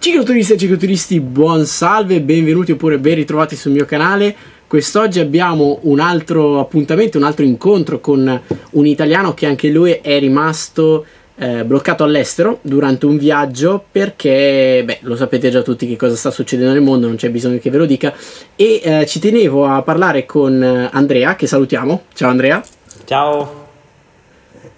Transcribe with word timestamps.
Cicloturisti 0.00 0.52
e 0.52 0.56
cicloturisti, 0.56 1.18
buon 1.18 1.66
salve, 1.66 2.20
benvenuti 2.20 2.70
oppure 2.70 3.00
ben 3.00 3.16
ritrovati 3.16 3.56
sul 3.56 3.72
mio 3.72 3.84
canale. 3.84 4.32
Quest'oggi 4.68 5.18
abbiamo 5.18 5.80
un 5.82 5.98
altro 5.98 6.60
appuntamento, 6.60 7.18
un 7.18 7.24
altro 7.24 7.44
incontro 7.44 7.98
con 7.98 8.40
un 8.70 8.86
italiano 8.86 9.34
che 9.34 9.46
anche 9.46 9.70
lui 9.70 9.98
è 10.00 10.20
rimasto 10.20 11.04
eh, 11.34 11.64
bloccato 11.64 12.04
all'estero 12.04 12.60
durante 12.62 13.06
un 13.06 13.18
viaggio 13.18 13.84
perché, 13.90 14.82
beh, 14.84 14.98
lo 15.00 15.16
sapete 15.16 15.50
già 15.50 15.62
tutti 15.62 15.88
che 15.88 15.96
cosa 15.96 16.14
sta 16.14 16.30
succedendo 16.30 16.72
nel 16.72 16.82
mondo, 16.82 17.08
non 17.08 17.16
c'è 17.16 17.30
bisogno 17.30 17.58
che 17.58 17.68
ve 17.68 17.78
lo 17.78 17.84
dica. 17.84 18.14
E 18.54 18.80
eh, 18.80 19.04
ci 19.04 19.18
tenevo 19.18 19.66
a 19.66 19.82
parlare 19.82 20.24
con 20.26 20.62
Andrea, 20.92 21.34
che 21.34 21.48
salutiamo. 21.48 22.04
Ciao 22.14 22.30
Andrea. 22.30 22.62
Ciao. 23.04 23.66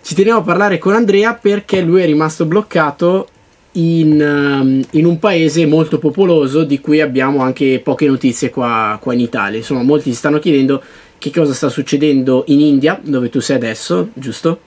Ci 0.02 0.14
tenevo 0.14 0.38
a 0.38 0.42
parlare 0.42 0.78
con 0.78 0.94
Andrea 0.94 1.34
perché 1.34 1.82
lui 1.82 2.00
è 2.00 2.06
rimasto 2.06 2.46
bloccato 2.46 3.28
in, 3.72 4.20
um, 4.20 4.82
in, 4.92 5.04
un 5.04 5.18
paese 5.18 5.64
molto 5.66 5.98
popoloso 5.98 6.64
di 6.64 6.80
cui 6.80 7.00
abbiamo 7.00 7.40
anche 7.40 7.80
poche 7.80 8.06
notizie 8.06 8.50
qua, 8.50 8.98
qua, 9.00 9.12
in 9.14 9.20
Italia. 9.20 9.58
Insomma, 9.58 9.82
molti 9.82 10.10
si 10.10 10.16
stanno 10.16 10.38
chiedendo 10.38 10.82
che 11.18 11.30
cosa 11.30 11.52
sta 11.52 11.68
succedendo 11.68 12.44
in 12.48 12.60
India, 12.60 12.98
dove 13.02 13.28
tu 13.28 13.40
sei 13.40 13.56
adesso, 13.56 14.08
giusto? 14.14 14.60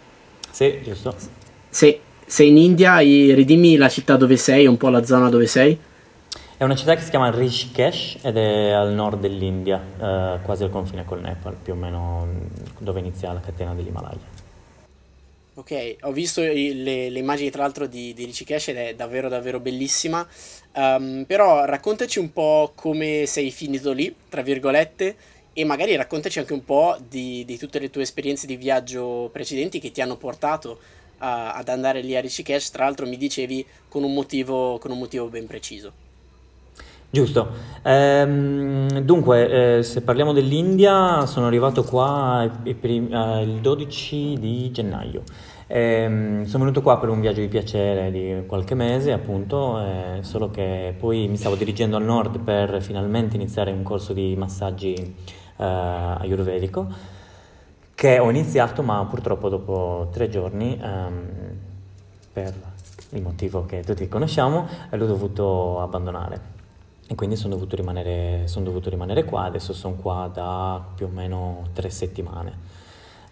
Sì, 0.52 0.79
giusto. 0.84 1.16
Se, 1.70 1.99
sei 2.26 2.49
in 2.49 2.57
India, 2.57 2.99
ridimmi 2.99 3.76
la 3.76 3.89
città 3.89 4.16
dove 4.16 4.38
sei, 4.38 4.67
un 4.67 4.77
po' 4.77 4.89
la 4.89 5.04
zona 5.04 5.29
dove 5.29 5.48
sei. 5.48 5.77
È 6.55 6.63
una 6.63 6.76
città 6.76 6.95
che 6.95 7.01
si 7.01 7.09
chiama 7.09 7.29
Rishikesh 7.31 8.20
ed 8.21 8.38
è 8.38 8.70
al 8.70 8.93
nord 8.93 9.20
dell'India, 9.20 9.81
eh, 9.99 10.38
quasi 10.43 10.63
al 10.63 10.70
confine 10.70 11.04
col 11.04 11.20
Nepal, 11.20 11.55
più 11.62 11.73
o 11.73 11.76
meno 11.76 12.27
dove 12.77 12.99
inizia 12.99 13.34
la 13.34 13.41
catena 13.41 13.73
dell'Himalaya. 13.73 14.32
Ok, 15.55 15.98
ho 16.02 16.12
visto 16.12 16.41
le, 16.41 16.73
le, 17.09 17.20
immagini 17.20 17.52
tra 17.52 17.62
l'altro 17.62 17.85
di, 17.85 18.12
di 18.16 18.25
Rishikesh 18.25 18.70
ed 18.70 18.77
è 18.77 18.95
davvero 18.95 19.30
davvero 19.30 19.59
bellissima, 19.59 20.27
um, 20.73 21.26
però 21.27 21.66
raccontaci 21.66 22.17
un 22.17 22.34
po' 22.34 22.71
come 22.73 23.26
sei 23.27 23.52
finito 23.52 23.91
lì, 23.91 24.13
tra 24.29 24.41
virgolette, 24.41 25.15
e 25.54 25.63
magari 25.63 25.96
raccontaci 25.96 26.40
anche 26.40 26.54
un 26.54 26.65
po' 26.65 26.98
di, 27.07 27.46
di 27.46 27.57
tutte 27.59 27.77
le 27.77 27.91
tue 27.91 28.01
esperienze 28.01 28.48
di 28.48 28.55
viaggio 28.55 29.29
precedenti 29.31 29.77
che 29.77 29.91
ti 29.91 30.01
hanno 30.01 30.18
portato 30.18 30.79
a, 31.20 31.54
ad 31.54 31.70
andare 31.70 32.01
lì 32.01 32.15
a 32.15 32.21
Rishikesh, 32.21 32.71
tra 32.71 32.85
l'altro 32.85 33.05
mi 33.05 33.18
dicevi 33.18 33.63
con 33.87 34.04
un 34.04 34.13
motivo, 34.15 34.79
con 34.79 34.90
un 34.90 34.98
motivo 34.98 35.27
ben 35.27 35.46
preciso. 35.46 36.02
Giusto, 37.13 37.47
ehm, 37.83 38.97
dunque 39.01 39.77
eh, 39.77 39.83
se 39.83 40.01
parliamo 40.01 40.33
dell'India 40.33 41.27
sono 41.27 41.45
arrivato 41.45 41.83
qua 41.83 42.49
il, 42.63 42.73
prim- 42.73 43.13
eh, 43.13 43.43
il 43.43 43.59
12 43.59 44.39
di 44.39 44.71
gennaio, 44.71 45.21
ehm, 45.67 46.43
sono 46.45 46.63
venuto 46.63 46.81
qua 46.81 46.97
per 46.97 47.09
un 47.09 47.21
viaggio 47.21 47.41
di 47.41 47.47
piacere 47.49 48.09
di 48.09 48.43
qualche 48.47 48.73
mese 48.73 49.11
appunto, 49.11 49.79
eh, 49.79 50.23
solo 50.23 50.49
che 50.49 50.95
poi 50.97 51.27
mi 51.27 51.37
stavo 51.37 51.53
dirigendo 51.53 51.97
al 51.97 52.03
nord 52.03 52.39
per 52.39 52.81
finalmente 52.81 53.35
iniziare 53.35 53.71
un 53.71 53.84
corso 53.84 54.11
di 54.13 54.35
massaggi 54.35 54.95
eh, 54.95 55.63
ayurvedico 55.63 56.87
che 57.93 58.17
ho 58.17 58.27
iniziato 58.31 58.81
ma 58.81 59.05
purtroppo 59.05 59.49
dopo 59.49 60.09
tre 60.11 60.29
giorni 60.29 60.79
ehm, 60.81 61.27
per 62.34 62.53
il 63.11 63.21
motivo 63.21 63.65
che 63.67 63.84
tutti 63.84 64.07
conosciamo 64.07 64.67
l'ho 64.89 65.06
dovuto 65.06 65.79
abbandonare. 65.79 66.53
E 67.06 67.16
quindi 67.16 67.35
sono 67.35 67.56
dovuto, 67.56 67.75
rimanere, 67.75 68.47
sono 68.47 68.66
dovuto 68.66 68.90
rimanere 68.90 69.25
qua, 69.25 69.44
adesso 69.44 69.73
sono 69.73 69.96
qua 69.96 70.29
da 70.34 70.81
più 70.96 71.07
o 71.07 71.09
meno 71.09 71.68
tre 71.73 71.90
settimane. 71.90 72.81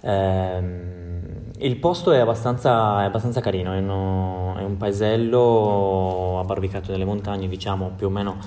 Ehm, 0.01 1.51
il 1.59 1.77
posto 1.77 2.11
è 2.11 2.19
abbastanza, 2.19 3.01
è 3.03 3.05
abbastanza 3.05 3.39
carino, 3.39 3.71
è, 3.71 3.77
uno, 3.77 4.55
è, 4.57 4.63
un 4.63 4.77
paesello 4.77 6.39
abbarbicato 6.39 6.91
nelle 6.91 7.05
montagne, 7.05 7.47
diciamo 7.47 7.91
più 7.95 8.07
o 8.07 8.09
meno, 8.09 8.37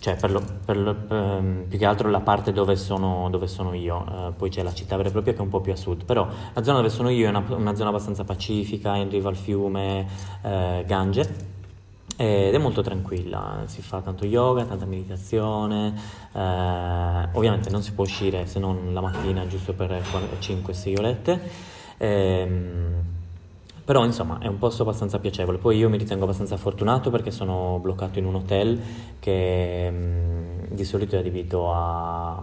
cioè 0.00 0.16
per 0.16 0.32
lo, 0.32 0.42
per 0.64 0.76
lo, 0.76 0.94
per, 0.94 1.64
più 1.68 1.78
che 1.78 1.86
altro 1.86 2.10
la 2.10 2.20
parte 2.20 2.52
dove 2.52 2.76
sono, 2.76 3.28
dove 3.30 3.46
sono 3.46 3.72
io, 3.74 4.04
eh, 4.06 4.32
poi 4.32 4.50
c'è 4.50 4.62
la 4.62 4.74
città 4.74 4.96
vera 4.96 5.08
e 5.08 5.12
propria 5.12 5.32
che 5.32 5.38
è 5.38 5.42
un 5.42 5.48
po' 5.48 5.60
più 5.60 5.72
a 5.72 5.76
sud, 5.76 6.04
però 6.04 6.26
la 6.52 6.62
zona 6.62 6.78
dove 6.78 6.90
sono 6.90 7.08
io 7.08 7.26
è 7.26 7.30
una, 7.30 7.44
una 7.48 7.74
zona 7.74 7.90
abbastanza 7.90 8.24
pacifica, 8.24 8.96
in 8.96 9.08
riva 9.08 9.28
al 9.28 9.36
fiume 9.36 10.06
eh, 10.42 10.84
Gange 10.86 11.56
ed 12.20 12.52
è 12.52 12.58
molto 12.58 12.82
tranquilla, 12.82 13.62
si 13.66 13.80
fa 13.80 14.00
tanto 14.00 14.26
yoga, 14.26 14.64
tanta 14.64 14.86
meditazione, 14.86 15.94
eh, 16.32 17.28
ovviamente 17.32 17.70
non 17.70 17.80
si 17.80 17.92
può 17.92 18.02
uscire 18.02 18.44
se 18.46 18.58
non 18.58 18.92
la 18.92 19.00
mattina 19.00 19.46
giusto 19.46 19.72
per 19.72 20.02
5-6 20.40 20.98
orette, 20.98 21.40
ehm, 21.96 22.92
però 23.84 24.04
insomma 24.04 24.40
è 24.40 24.48
un 24.48 24.58
posto 24.58 24.82
abbastanza 24.82 25.20
piacevole, 25.20 25.58
poi 25.58 25.76
io 25.76 25.88
mi 25.88 25.96
ritengo 25.96 26.24
abbastanza 26.24 26.56
fortunato 26.56 27.10
perché 27.10 27.30
sono 27.30 27.78
bloccato 27.80 28.18
in 28.18 28.24
un 28.24 28.34
hotel 28.34 28.80
che 29.20 29.88
mh, 29.88 29.94
mm, 29.94 30.64
di 30.70 30.84
solito 30.84 31.14
è 31.14 31.20
adibito 31.20 31.72
a... 31.72 32.42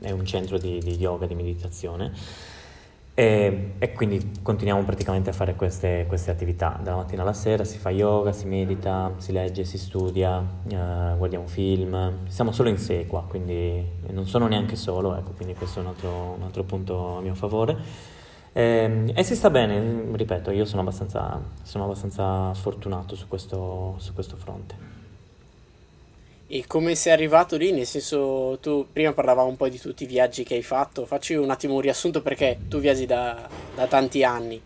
è 0.00 0.10
un 0.10 0.26
centro 0.26 0.58
di, 0.58 0.78
di 0.80 0.96
yoga, 0.96 1.24
di 1.24 1.34
meditazione 1.34 2.12
e, 3.16 3.74
e, 3.78 3.92
quindi 3.92 4.40
continuiamo 4.42 4.82
praticamente 4.82 5.30
a 5.30 5.32
fare 5.32 5.54
queste, 5.54 6.04
queste, 6.08 6.32
attività. 6.32 6.80
Dalla 6.82 6.96
mattina 6.96 7.22
alla 7.22 7.32
sera 7.32 7.62
si 7.62 7.78
fa 7.78 7.90
yoga, 7.90 8.32
si 8.32 8.46
medita, 8.46 9.12
si 9.18 9.30
legge, 9.30 9.64
si 9.64 9.78
studia, 9.78 10.42
eh, 10.66 11.14
guardiamo 11.16 11.46
film. 11.46 12.26
Siamo 12.26 12.50
solo 12.50 12.70
in 12.70 12.78
sé 12.78 13.06
qua, 13.06 13.22
quindi 13.28 13.84
non 14.10 14.26
sono 14.26 14.48
neanche 14.48 14.74
solo, 14.74 15.14
ecco, 15.16 15.30
quindi 15.30 15.54
questo 15.54 15.78
è 15.78 15.82
un 15.82 15.88
altro, 15.88 16.34
un 16.36 16.42
altro 16.42 16.64
punto 16.64 17.18
a 17.18 17.20
mio 17.20 17.36
favore. 17.36 17.76
E, 18.52 18.62
ehm, 18.62 19.12
e, 19.14 19.22
si 19.22 19.36
sta 19.36 19.48
bene, 19.48 20.06
ripeto, 20.12 20.50
io 20.50 20.64
sono 20.64 20.82
abbastanza, 20.82 21.40
sono 21.62 21.84
abbastanza 21.84 22.52
fortunato 22.54 23.14
su 23.14 23.28
questo, 23.28 23.94
su 23.98 24.12
questo 24.12 24.34
fronte. 24.36 24.93
E 26.46 26.64
come 26.66 26.94
sei 26.94 27.12
arrivato 27.12 27.56
lì? 27.56 27.72
Nel 27.72 27.86
senso, 27.86 28.58
tu 28.60 28.86
prima 28.92 29.12
parlavamo 29.12 29.48
un 29.48 29.56
po' 29.56 29.68
di 29.68 29.78
tutti 29.78 30.04
i 30.04 30.06
viaggi 30.06 30.44
che 30.44 30.54
hai 30.54 30.62
fatto, 30.62 31.06
facci 31.06 31.34
un 31.34 31.50
attimo 31.50 31.74
un 31.74 31.80
riassunto 31.80 32.20
perché 32.20 32.58
tu 32.68 32.80
viaggi 32.80 33.06
da, 33.06 33.48
da 33.74 33.86
tanti 33.86 34.22
anni. 34.22 34.60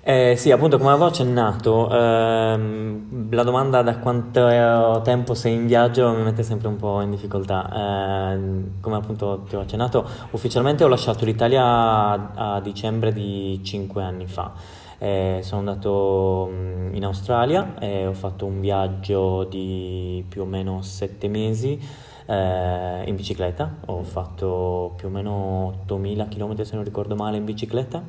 Eh, 0.00 0.36
sì, 0.38 0.50
appunto 0.52 0.78
come 0.78 0.90
avevo 0.90 1.06
accennato, 1.06 1.90
ehm, 1.90 3.28
la 3.30 3.42
domanda 3.42 3.82
da 3.82 3.98
quanto 3.98 5.02
tempo 5.04 5.34
sei 5.34 5.52
in 5.54 5.66
viaggio 5.66 6.10
mi 6.14 6.22
mette 6.22 6.42
sempre 6.42 6.68
un 6.68 6.76
po' 6.76 7.00
in 7.02 7.10
difficoltà. 7.10 8.32
Eh, 8.32 8.38
come 8.80 8.96
appunto 8.96 9.44
ti 9.48 9.56
ho 9.56 9.60
accennato, 9.60 10.08
ufficialmente 10.30 10.82
ho 10.84 10.88
lasciato 10.88 11.24
l'Italia 11.26 11.62
a, 11.62 12.30
a 12.54 12.60
dicembre 12.60 13.12
di 13.12 13.60
5 13.62 14.02
anni 14.02 14.26
fa. 14.26 14.52
Eh, 14.98 15.38
sono 15.42 15.60
andato 15.60 16.50
mm, 16.52 16.94
in 16.94 17.04
Australia 17.04 17.78
e 17.78 18.06
ho 18.06 18.12
fatto 18.14 18.46
un 18.46 18.60
viaggio 18.60 19.44
di 19.44 20.24
più 20.28 20.42
o 20.42 20.44
meno 20.44 20.82
sette 20.82 21.28
mesi 21.28 21.80
eh, 22.26 23.02
in 23.06 23.14
bicicletta. 23.14 23.76
Ho 23.86 24.02
fatto 24.02 24.94
più 24.96 25.08
o 25.08 25.10
meno 25.10 25.66
8000 25.84 26.28
km 26.28 26.62
se 26.62 26.74
non 26.74 26.84
ricordo 26.84 27.14
male 27.14 27.36
in 27.36 27.44
bicicletta. 27.44 28.02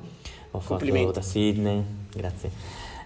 Ho 0.51 0.59
fatto 0.59 1.11
da 1.11 1.21
Sydney, 1.21 1.83
grazie. 2.13 2.51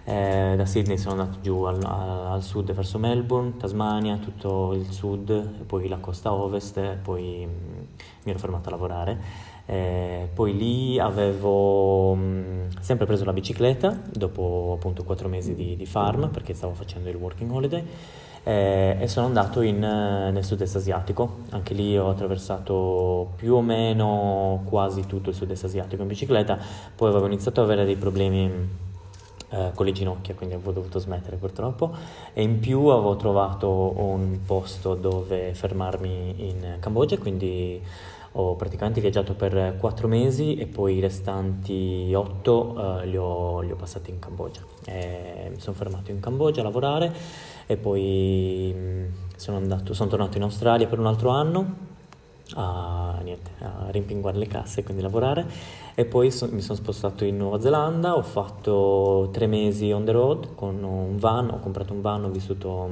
Eh, 0.06 0.54
da 0.56 0.66
Sydney 0.66 0.98
sono 0.98 1.22
andato 1.22 1.40
giù 1.40 1.62
al, 1.62 1.82
al, 1.82 2.42
sud 2.42 2.70
verso 2.72 2.98
Melbourne, 2.98 3.56
Tasmania, 3.56 4.16
tutto 4.16 4.74
il 4.74 4.90
sud, 4.90 5.64
poi 5.64 5.88
la 5.88 5.96
costa 5.96 6.32
ovest, 6.32 6.76
e 6.76 6.98
poi 7.00 7.46
mm, 7.46 7.78
mi 8.24 8.30
ero 8.30 8.38
fermato 8.38 8.68
a 8.68 8.72
lavorare. 8.72 9.52
Eh, 9.66 10.28
poi 10.34 10.56
lì 10.56 10.98
avevo 10.98 12.14
mh, 12.14 12.20
mm, 12.20 12.66
sempre 12.80 13.06
preso 13.06 13.24
la 13.24 13.32
bicicletta 13.32 13.98
dopo 14.12 14.74
appunto 14.76 15.04
quattro 15.04 15.28
mesi 15.28 15.54
di, 15.54 15.74
di, 15.74 15.86
farm 15.86 16.28
perché 16.28 16.52
stavo 16.52 16.74
facendo 16.74 17.08
il 17.08 17.16
working 17.16 17.50
holiday 17.50 17.82
eh, 18.42 18.96
e 19.00 19.08
sono 19.08 19.24
andato 19.24 19.62
in, 19.62 19.78
nel 19.78 20.44
sud-est 20.44 20.76
asiatico. 20.76 21.38
Anche 21.50 21.72
lì 21.72 21.96
ho 21.96 22.10
attraversato 22.10 23.32
più 23.36 23.54
o 23.54 23.62
meno 23.62 24.62
quasi 24.66 25.06
tutto 25.06 25.30
il 25.30 25.34
sud-est 25.34 25.64
asiatico 25.64 26.02
in 26.02 26.08
bicicletta, 26.08 26.58
poi 26.94 27.08
avevo 27.08 27.26
iniziato 27.26 27.62
ad 27.62 27.66
avere 27.66 27.86
dei 27.86 27.96
problemi 27.96 28.50
eh, 29.48 29.70
con 29.74 29.86
le 29.86 29.92
ginocchia, 29.92 30.34
quindi 30.34 30.56
avevo 30.56 30.72
dovuto 30.72 30.98
smettere 30.98 31.36
purtroppo 31.36 31.94
e 32.34 32.42
in 32.42 32.60
più 32.60 32.86
avevo 32.88 33.16
trovato 33.16 33.94
un 33.96 34.40
posto 34.44 34.94
dove 34.94 35.54
fermarmi 35.54 36.48
in 36.48 36.76
Cambogia, 36.80 37.16
quindi 37.16 37.80
ho 38.36 38.56
praticamente 38.56 39.00
viaggiato 39.00 39.34
per 39.34 39.76
quattro 39.78 40.08
mesi 40.08 40.56
e 40.56 40.66
poi 40.66 40.96
i 40.96 41.00
restanti 41.00 42.12
otto 42.14 43.00
eh, 43.00 43.06
li, 43.06 43.16
ho, 43.16 43.60
li, 43.60 43.70
ho, 43.70 43.76
passati 43.76 44.10
in 44.10 44.18
Cambogia. 44.18 44.60
E 44.86 45.48
mi 45.50 45.60
sono 45.60 45.76
fermato 45.76 46.10
in 46.10 46.18
Cambogia 46.18 46.60
a 46.60 46.64
lavorare 46.64 47.12
e 47.66 47.76
poi 47.76 48.74
mm, 48.74 49.04
sono, 49.36 49.58
andato, 49.58 49.94
sono 49.94 50.10
tornato 50.10 50.36
in 50.36 50.42
Australia 50.42 50.88
per 50.88 50.98
un 50.98 51.06
altro 51.06 51.28
anno 51.28 51.92
a, 52.54 53.20
niente, 53.22 53.50
a 53.60 53.86
rimpinguare 53.90 54.36
le 54.36 54.48
casse, 54.48 54.82
quindi 54.82 55.02
lavorare 55.02 55.46
e 55.94 56.04
poi 56.04 56.32
so, 56.32 56.48
mi 56.50 56.60
sono 56.60 56.76
spostato 56.76 57.24
in 57.24 57.36
Nuova 57.36 57.60
Zelanda, 57.60 58.16
ho 58.16 58.22
fatto 58.22 59.28
tre 59.32 59.46
mesi 59.46 59.92
on 59.92 60.04
the 60.04 60.10
road 60.10 60.54
con 60.56 60.82
un 60.82 61.16
van, 61.18 61.50
ho 61.50 61.60
comprato 61.60 61.92
un 61.92 62.00
van, 62.00 62.24
ho 62.24 62.30
vissuto 62.30 62.90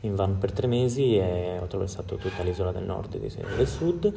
in 0.00 0.14
van 0.14 0.36
per 0.36 0.52
tre 0.52 0.66
mesi 0.66 1.16
e 1.16 1.56
ho 1.58 1.64
attraversato 1.64 2.16
tutta 2.16 2.42
l'isola 2.42 2.70
del 2.70 2.84
nord 2.84 3.14
e 3.14 3.30
del 3.56 3.66
sud 3.66 4.12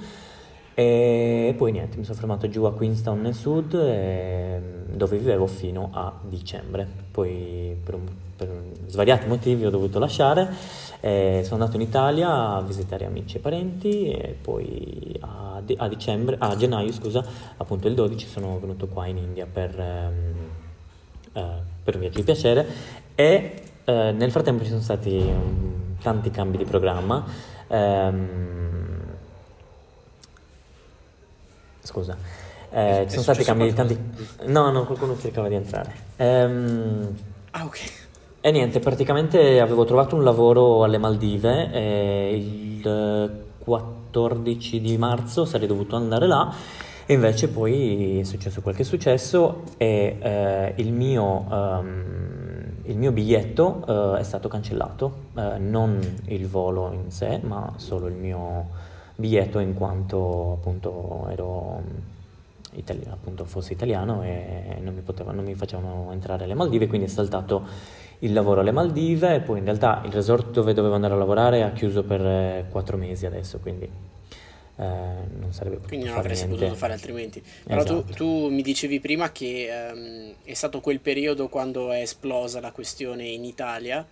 e 0.80 1.56
poi 1.58 1.72
niente, 1.72 1.98
mi 1.98 2.04
sono 2.04 2.18
fermato 2.18 2.48
giù 2.48 2.64
a 2.66 2.74
Queenstown 2.74 3.22
nel 3.22 3.34
sud, 3.34 3.72
dove 3.72 5.18
vivevo 5.18 5.48
fino 5.48 5.90
a 5.92 6.14
dicembre. 6.22 6.88
Poi 7.12 7.76
per 7.84 7.98
per 8.38 8.50
svariati 8.86 9.28
motivi 9.28 9.66
ho 9.66 9.70
dovuto 9.70 10.00
lasciare. 10.00 10.48
Eh, 11.00 11.42
sono 11.44 11.56
andato 11.56 11.76
in 11.76 11.88
Italia 11.88 12.56
a 12.56 12.62
visitare 12.62 13.06
amici 13.06 13.38
e 13.38 13.40
parenti 13.40 14.10
e 14.10 14.36
poi 14.40 15.18
a, 15.20 15.62
a, 15.78 15.88
dicembre, 15.88 16.38
a 16.40 16.56
gennaio, 16.56 16.92
scusa, 16.92 17.24
appunto 17.58 17.88
il 17.88 17.96
12 17.96 18.28
sono 18.28 18.58
venuto 18.60 18.88
qua 18.88 19.06
in 19.08 19.18
India 19.18 19.48
per, 19.52 19.78
ehm, 19.80 20.34
eh, 21.34 21.62
per 21.84 21.96
un 21.96 22.00
viaggio 22.00 22.18
di 22.18 22.24
piacere 22.24 22.66
e 23.16 23.64
eh, 23.84 24.12
nel 24.12 24.32
frattempo 24.32 24.64
ci 24.64 24.70
sono 24.70 24.82
stati 24.82 25.16
um, 25.18 25.98
tanti 26.02 26.30
cambi 26.30 26.58
di 26.58 26.66
programma. 26.66 27.26
Ehm, 27.68 28.67
scusa. 31.88 32.18
Eh, 32.70 33.04
ci 33.06 33.12
sono 33.12 33.24
stati 33.24 33.44
cambi 33.44 33.64
di 33.64 33.74
tanti... 33.74 33.98
No, 34.46 34.70
no, 34.72 34.86
qualcuno 34.86 35.18
cercava 35.18 35.48
di 35.48 35.56
entrare. 35.56 35.94
Ehm... 36.18 37.16
Ah, 37.52 37.64
ok. 37.64 37.80
E 38.42 38.52
niente, 38.52 38.80
praticamente 38.80 39.60
avevo 39.60 39.86
trovato 39.86 40.16
un 40.16 40.24
lavoro 40.24 40.84
alle 40.84 40.98
Maldive 40.98 41.72
e 41.72 42.36
il 42.36 43.46
14 43.60 44.80
di 44.80 44.98
marzo 44.98 45.46
sarei 45.46 45.68
dovuto 45.68 45.96
andare 45.96 46.28
là 46.28 46.54
e 47.06 47.14
invece 47.14 47.48
poi 47.48 48.20
è 48.20 48.24
successo 48.24 48.62
quel 48.62 48.76
che 48.76 48.82
è 48.82 48.86
successo 48.86 49.64
e 49.78 50.18
eh, 50.20 50.74
il, 50.76 50.92
mio, 50.92 51.46
um, 51.50 52.04
il, 52.84 52.98
mio, 52.98 53.12
biglietto 53.12 53.84
uh, 53.88 54.16
è 54.16 54.24
stato 54.24 54.50
cancellato, 54.50 55.14
uh, 55.34 55.42
non 55.58 56.00
il 56.26 56.48
volo 56.48 56.92
in 56.92 57.10
sé, 57.10 57.40
ma 57.42 57.74
solo 57.78 58.08
il 58.08 58.14
mio 58.16 58.68
biglietto 59.18 59.60
in 59.60 59.74
quanto 59.74 60.54
appunto 60.54 61.28
ero 61.30 61.82
itali- 62.76 63.04
appunto 63.10 63.46
fossi 63.46 63.74
italiano 63.74 64.24
e 64.24 64.78
non 64.80 64.94
mi, 64.94 65.02
potevano, 65.02 65.38
non 65.38 65.46
mi 65.46 65.56
facevano 65.56 66.12
entrare 66.12 66.44
alle 66.44 66.54
Maldive, 66.54 66.88
quindi 66.88 67.08
è 67.08 67.10
saltato 67.10 67.66
il 68.20 68.32
lavoro 68.34 68.62
alle 68.62 68.72
Maldive 68.72 69.36
e 69.36 69.40
poi 69.42 69.60
in 69.60 69.66
realtà 69.66 70.02
il 70.06 70.12
resort 70.12 70.52
dove 70.52 70.74
dovevo 70.74 70.96
andare 70.96 71.14
a 71.14 71.18
lavorare 71.18 71.64
ha 71.64 71.72
chiuso 71.72 72.04
per 72.04 72.22
eh, 72.22 72.66
quattro 72.70 72.96
mesi 72.98 73.26
adesso, 73.26 73.58
quindi 73.60 73.86
eh, 73.86 74.84
non 74.84 75.52
sarebbe 75.52 75.78
potuto 75.78 75.88
Quindi 75.90 76.08
non 76.08 76.18
avresti 76.18 76.46
niente. 76.46 76.64
potuto 76.66 76.80
fare 76.80 76.94
altrimenti. 76.94 77.44
Però 77.64 77.82
Esatto. 77.82 78.02
tu, 78.04 78.14
tu 78.14 78.50
mi 78.50 78.62
dicevi 78.62 79.00
prima 79.00 79.32
che 79.32 79.68
ehm, 79.90 80.34
è 80.44 80.54
stato 80.54 80.80
quel 80.80 81.00
periodo 81.00 81.48
quando 81.48 81.92
è 81.92 82.02
esplosa 82.02 82.60
la 82.60 82.72
questione 82.72 83.26
in 83.26 83.44
Italia, 83.44 84.06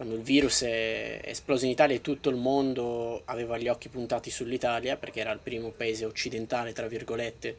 quando 0.00 0.16
il 0.16 0.24
virus 0.24 0.62
è 0.62 1.20
esploso 1.24 1.66
in 1.66 1.72
Italia 1.72 1.94
e 1.94 2.00
tutto 2.00 2.30
il 2.30 2.36
mondo 2.36 3.20
aveva 3.26 3.58
gli 3.58 3.68
occhi 3.68 3.90
puntati 3.90 4.30
sull'Italia, 4.30 4.96
perché 4.96 5.20
era 5.20 5.30
il 5.30 5.40
primo 5.42 5.72
paese 5.76 6.06
occidentale, 6.06 6.72
tra 6.72 6.86
virgolette, 6.86 7.54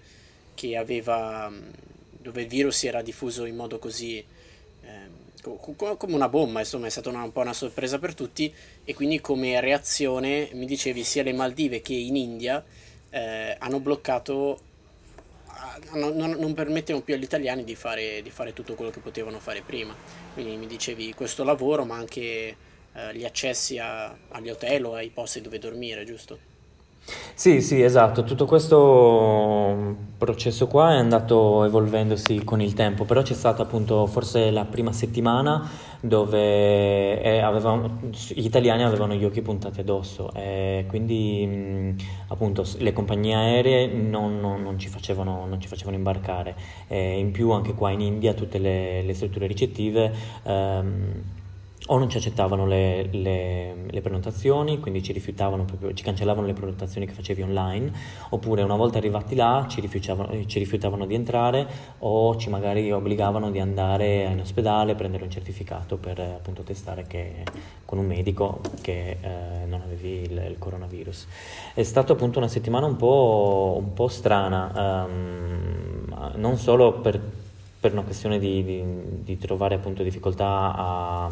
che 0.55 0.75
aveva, 0.75 1.47
mh, 1.49 1.71
dove 2.09 2.41
il 2.41 2.47
virus 2.47 2.77
si 2.77 2.87
era 2.87 3.03
diffuso 3.03 3.45
in 3.45 3.55
modo 3.55 3.77
così 3.77 4.25
co- 5.41 5.57
co- 5.75 5.97
come 5.97 6.15
una 6.15 6.29
bomba, 6.29 6.59
insomma, 6.59 6.87
è 6.87 6.89
stata 6.89 7.09
una- 7.09 7.21
un 7.21 7.31
po' 7.31 7.41
una 7.41 7.53
sorpresa 7.53 7.99
per 7.99 8.15
tutti 8.15 8.51
e 8.83 8.93
quindi 8.95 9.21
come 9.21 9.59
reazione 9.59 10.49
mi 10.53 10.65
dicevi 10.65 11.03
sia 11.03 11.21
le 11.21 11.33
Maldive 11.33 11.81
che 11.81 11.93
in 11.93 12.15
India 12.15 12.63
eh, 13.11 13.55
hanno 13.59 13.79
bloccato, 13.79 14.59
ah, 15.45 15.79
non, 15.93 16.15
non- 16.15 16.53
permettono 16.55 17.01
più 17.01 17.13
agli 17.13 17.23
italiani 17.23 17.63
di 17.63 17.75
fare, 17.75 18.21
di 18.23 18.31
fare 18.31 18.53
tutto 18.53 18.73
quello 18.73 18.89
che 18.89 18.99
potevano 18.99 19.39
fare 19.39 19.61
prima. 19.61 20.20
Quindi 20.33 20.57
mi 20.57 20.65
dicevi 20.67 21.13
questo 21.13 21.43
lavoro, 21.43 21.85
ma 21.85 21.95
anche 21.95 22.57
eh, 22.93 23.15
gli 23.15 23.23
accessi 23.25 23.77
a- 23.77 24.17
agli 24.29 24.49
hotel 24.49 24.85
o 24.85 24.95
ai 24.95 25.09
posti 25.11 25.41
dove 25.41 25.57
dormire, 25.59 26.03
giusto? 26.05 26.39
Sì, 27.33 27.61
sì, 27.61 27.81
esatto, 27.81 28.23
tutto 28.23 28.45
questo 28.45 29.95
processo 30.17 30.67
qua 30.67 30.91
è 30.93 30.97
andato 30.97 31.63
evolvendosi 31.63 32.43
con 32.43 32.61
il 32.61 32.73
tempo, 32.73 33.05
però 33.05 33.23
c'è 33.23 33.33
stata 33.33 33.63
appunto 33.63 34.05
forse 34.05 34.51
la 34.51 34.65
prima 34.65 34.91
settimana 34.91 35.67
dove 35.99 37.19
eh, 37.21 37.39
avevamo- 37.39 37.99
gli 38.11 38.45
italiani 38.45 38.83
avevano 38.83 39.15
gli 39.15 39.25
occhi 39.25 39.41
puntati 39.41 39.79
addosso 39.79 40.31
e 40.33 40.85
quindi 40.87 41.45
mh, 41.47 41.95
appunto 42.27 42.63
le 42.77 42.93
compagnie 42.93 43.33
aeree 43.35 43.87
non, 43.87 44.39
non- 44.39 44.61
non 44.61 44.77
ci 44.77 44.87
facevano, 44.87 45.45
non 45.47 45.59
ci 45.59 45.67
facevano 45.67 45.97
imbarcare. 45.97 46.55
E 46.87 47.17
in 47.17 47.31
più 47.31 47.49
anche 47.51 47.73
qua 47.73 47.89
in 47.89 48.01
India 48.01 48.33
tutte 48.33 48.59
le, 48.59 49.01
le 49.01 49.13
strutture 49.15 49.47
ricettive 49.47 50.11
ehm, 50.43 51.23
o 51.91 51.97
non 51.97 52.09
ci 52.09 52.17
accettavano 52.17 52.65
le, 52.65 53.09
le- 53.11 53.75
le 53.89 54.01
prenotazioni, 54.01 54.79
quindi 54.79 55.03
ci 55.03 55.11
rifiutavano 55.11 55.65
proprio, 55.65 55.93
ci 55.93 56.03
cancellavano 56.03 56.47
le 56.47 56.53
prenotazioni 56.53 57.05
che 57.05 57.11
facevi 57.11 57.41
online, 57.41 57.91
oppure 58.29 58.61
una 58.63 58.77
volta 58.77 58.97
arrivati 58.97 59.35
là 59.35 59.65
ci 59.67 59.81
rifiutavano, 59.81 60.29
eh, 60.31 60.47
ci 60.47 60.59
rifiutavano 60.59 61.05
di 61.05 61.15
entrare 61.15 61.67
o 61.99 62.37
ci 62.37 62.49
magari 62.49 62.89
obbligavano 62.93 63.51
di 63.51 63.59
andare 63.59 64.23
in 64.23 64.39
ospedale, 64.39 64.95
prendere 64.95 65.25
un 65.25 65.29
certificato 65.29 65.97
per 65.97 66.17
eh, 66.19 66.25
appunto 66.27 66.63
testare 66.63 67.05
che, 67.07 67.43
con 67.83 67.97
un 67.97 68.05
medico 68.05 68.61
che 68.81 69.17
eh, 69.19 69.65
non 69.65 69.81
avevi 69.81 70.21
il, 70.21 70.45
il 70.49 70.55
coronavirus. 70.57 71.27
È 71.73 71.83
stata 71.83 72.13
appunto 72.13 72.39
una 72.39 72.47
settimana 72.47 72.85
un 72.85 72.95
po', 72.95 73.75
un 73.77 73.91
po' 73.91 74.07
strana, 74.07 75.03
ehm, 75.05 76.31
non 76.35 76.55
solo 76.55 76.93
per 76.93 77.19
per 77.81 77.93
una 77.93 78.03
questione 78.03 78.39
di, 78.39 78.63
di- 78.63 78.83
di 79.23 79.37
trovare 79.39 79.75
appunto 79.75 80.03
difficoltà 80.03 80.73
a, 80.75 81.31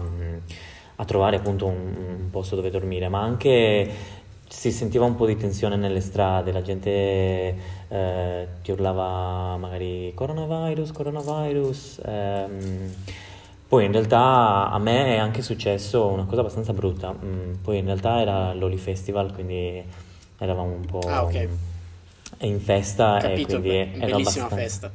a 0.97 1.05
trovare 1.05 1.37
appunto 1.37 1.67
un, 1.67 1.93
un 2.21 2.29
posto 2.31 2.55
dove 2.57 2.71
dormire, 2.71 3.07
ma 3.09 3.21
anche 3.21 3.89
si 4.47 4.71
sentiva 4.71 5.05
un 5.05 5.15
po' 5.15 5.27
di 5.27 5.37
tensione 5.37 5.75
nelle 5.77 6.01
strade, 6.01 6.51
la 6.51 6.63
gente 6.63 6.89
eh, 7.87 8.47
ti 8.63 8.71
urlava 8.71 9.57
magari 9.57 10.11
coronavirus, 10.15 10.91
coronavirus. 10.91 12.01
ehm, 12.05 12.93
poi 13.69 13.85
in 13.85 13.91
realtà 13.91 14.71
a 14.71 14.79
me 14.79 15.15
è 15.15 15.17
anche 15.17 15.43
successo 15.43 16.07
una 16.07 16.25
cosa 16.25 16.41
abbastanza 16.41 16.73
brutta, 16.73 17.13
mm, 17.13 17.53
poi 17.63 17.77
in 17.77 17.85
realtà 17.85 18.19
era 18.19 18.53
l'Oli 18.55 18.77
Festival, 18.77 19.31
quindi 19.33 19.83
eravamo 20.39 20.73
un 20.73 20.85
po' 20.85 21.01
Ah, 21.07 21.23
ok. 21.23 21.49
in 22.41 22.59
festa 22.59 23.21
e 23.21 23.39
Capito, 23.39 23.41
quindi 23.41 23.69
beh, 23.69 23.91
ero 23.99 24.15
bellissima 24.15 24.45
abbastanza... 24.45 24.55
festa. 24.55 24.91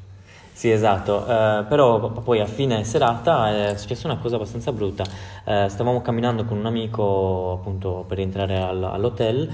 Sì, 0.57 0.71
esatto, 0.71 1.27
eh, 1.27 1.65
però 1.69 2.11
poi 2.11 2.39
a 2.41 2.47
fine 2.47 2.85
serata 2.85 3.71
è 3.73 3.77
successa 3.77 4.07
una 4.07 4.19
cosa 4.19 4.37
abbastanza 4.37 4.71
brutta. 4.71 5.05
Eh, 5.45 5.67
stavamo 5.69 6.01
camminando 6.01 6.45
con 6.45 6.59
un 6.59 6.67
amico 6.67 7.59
appunto 7.59 8.05
per 8.07 8.19
rientrare 8.19 8.61
al- 8.61 8.85
all'hotel 8.85 9.53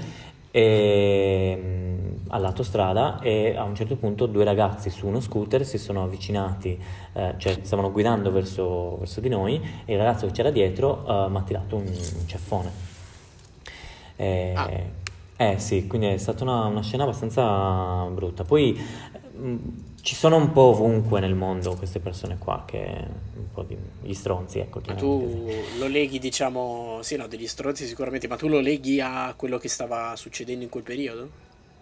e, 0.51 1.55
mh, 1.55 2.29
all'autostrada 2.29 3.19
e 3.19 3.55
a 3.57 3.63
un 3.63 3.73
certo 3.75 3.95
punto 3.95 4.27
due 4.27 4.43
ragazzi 4.43 4.91
su 4.91 5.07
uno 5.07 5.19
scooter 5.21 5.65
si 5.65 5.79
sono 5.79 6.03
avvicinati, 6.03 6.79
eh, 7.13 7.33
cioè 7.37 7.57
stavano 7.63 7.91
guidando 7.91 8.31
verso, 8.31 8.97
verso 8.99 9.21
di 9.21 9.29
noi 9.29 9.59
e 9.85 9.93
il 9.93 9.97
ragazzo 9.97 10.27
che 10.27 10.33
c'era 10.33 10.51
dietro 10.51 11.03
eh, 11.07 11.29
mi 11.29 11.37
ha 11.37 11.41
tirato 11.41 11.77
un, 11.77 11.87
un 11.87 12.27
ceffone. 12.27 12.71
Eh, 14.17 14.53
Ah. 14.55 14.69
eh, 15.37 15.57
sì, 15.57 15.87
quindi 15.87 16.07
è 16.07 16.17
stata 16.17 16.43
una, 16.43 16.65
una 16.65 16.83
scena 16.83 17.03
abbastanza 17.03 18.05
brutta. 18.13 18.43
Poi 18.43 18.79
mh, 19.35 19.55
ci 20.01 20.15
sono 20.15 20.35
un 20.35 20.51
po' 20.51 20.61
ovunque 20.61 21.19
nel 21.19 21.35
mondo 21.35 21.75
queste 21.75 21.99
persone 21.99 22.37
qua 22.37 22.63
che 22.65 22.79
un 23.35 23.51
po' 23.53 23.63
di 23.63 23.77
gli 24.03 24.13
stronzi, 24.13 24.59
ecco, 24.59 24.81
tu 24.81 25.47
lo 25.77 25.87
leghi, 25.87 26.19
diciamo, 26.19 26.99
sì, 27.01 27.15
no, 27.15 27.27
degli 27.27 27.47
stronzi 27.47 27.85
sicuramente, 27.85 28.27
ma 28.27 28.35
tu 28.35 28.47
lo 28.47 28.59
leghi 28.59 28.99
a 28.99 29.33
quello 29.35 29.57
che 29.57 29.69
stava 29.69 30.15
succedendo 30.15 30.63
in 30.63 30.69
quel 30.69 30.83
periodo? 30.83 31.29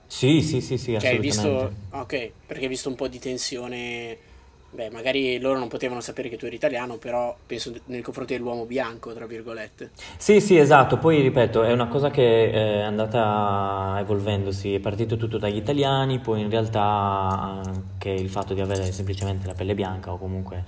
Sì, 0.07 0.41
sì, 0.41 0.59
sì, 0.59 0.77
sì, 0.77 0.97
Cioè, 0.99 1.11
hai 1.11 1.19
visto, 1.19 1.41
assolutamente. 1.41 1.95
ok, 1.97 2.31
perché 2.47 2.63
hai 2.63 2.69
visto 2.69 2.89
un 2.89 2.95
po' 2.95 3.07
di 3.07 3.19
tensione, 3.19 4.17
beh, 4.71 4.89
magari 4.91 5.39
loro 5.39 5.59
non 5.59 5.67
potevano 5.67 6.01
sapere 6.01 6.29
che 6.29 6.37
tu 6.37 6.45
eri 6.45 6.55
italiano, 6.55 6.97
però 6.97 7.35
penso 7.45 7.73
nei 7.85 8.01
confronti 8.01 8.33
dell'uomo 8.33 8.65
bianco, 8.65 9.13
tra 9.13 9.25
virgolette. 9.25 9.91
Sì, 10.17 10.39
sì, 10.41 10.57
esatto. 10.57 10.97
Poi 10.97 11.21
ripeto, 11.21 11.63
è 11.63 11.71
una 11.71 11.87
cosa 11.87 12.09
che 12.11 12.51
è 12.51 12.81
andata 12.81 13.97
evolvendosi. 13.99 14.75
È 14.75 14.79
partito 14.79 15.17
tutto 15.17 15.37
dagli 15.37 15.57
italiani, 15.57 16.19
poi 16.19 16.41
in 16.41 16.49
realtà 16.49 16.81
anche 16.81 18.09
il 18.09 18.29
fatto 18.29 18.53
di 18.53 18.61
avere 18.61 18.91
semplicemente 18.91 19.47
la 19.47 19.53
pelle 19.53 19.73
bianca 19.75 20.11
o 20.11 20.17
comunque 20.17 20.63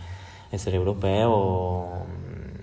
essere 0.49 0.75
europeo 0.75 2.05
mh, 2.05 2.59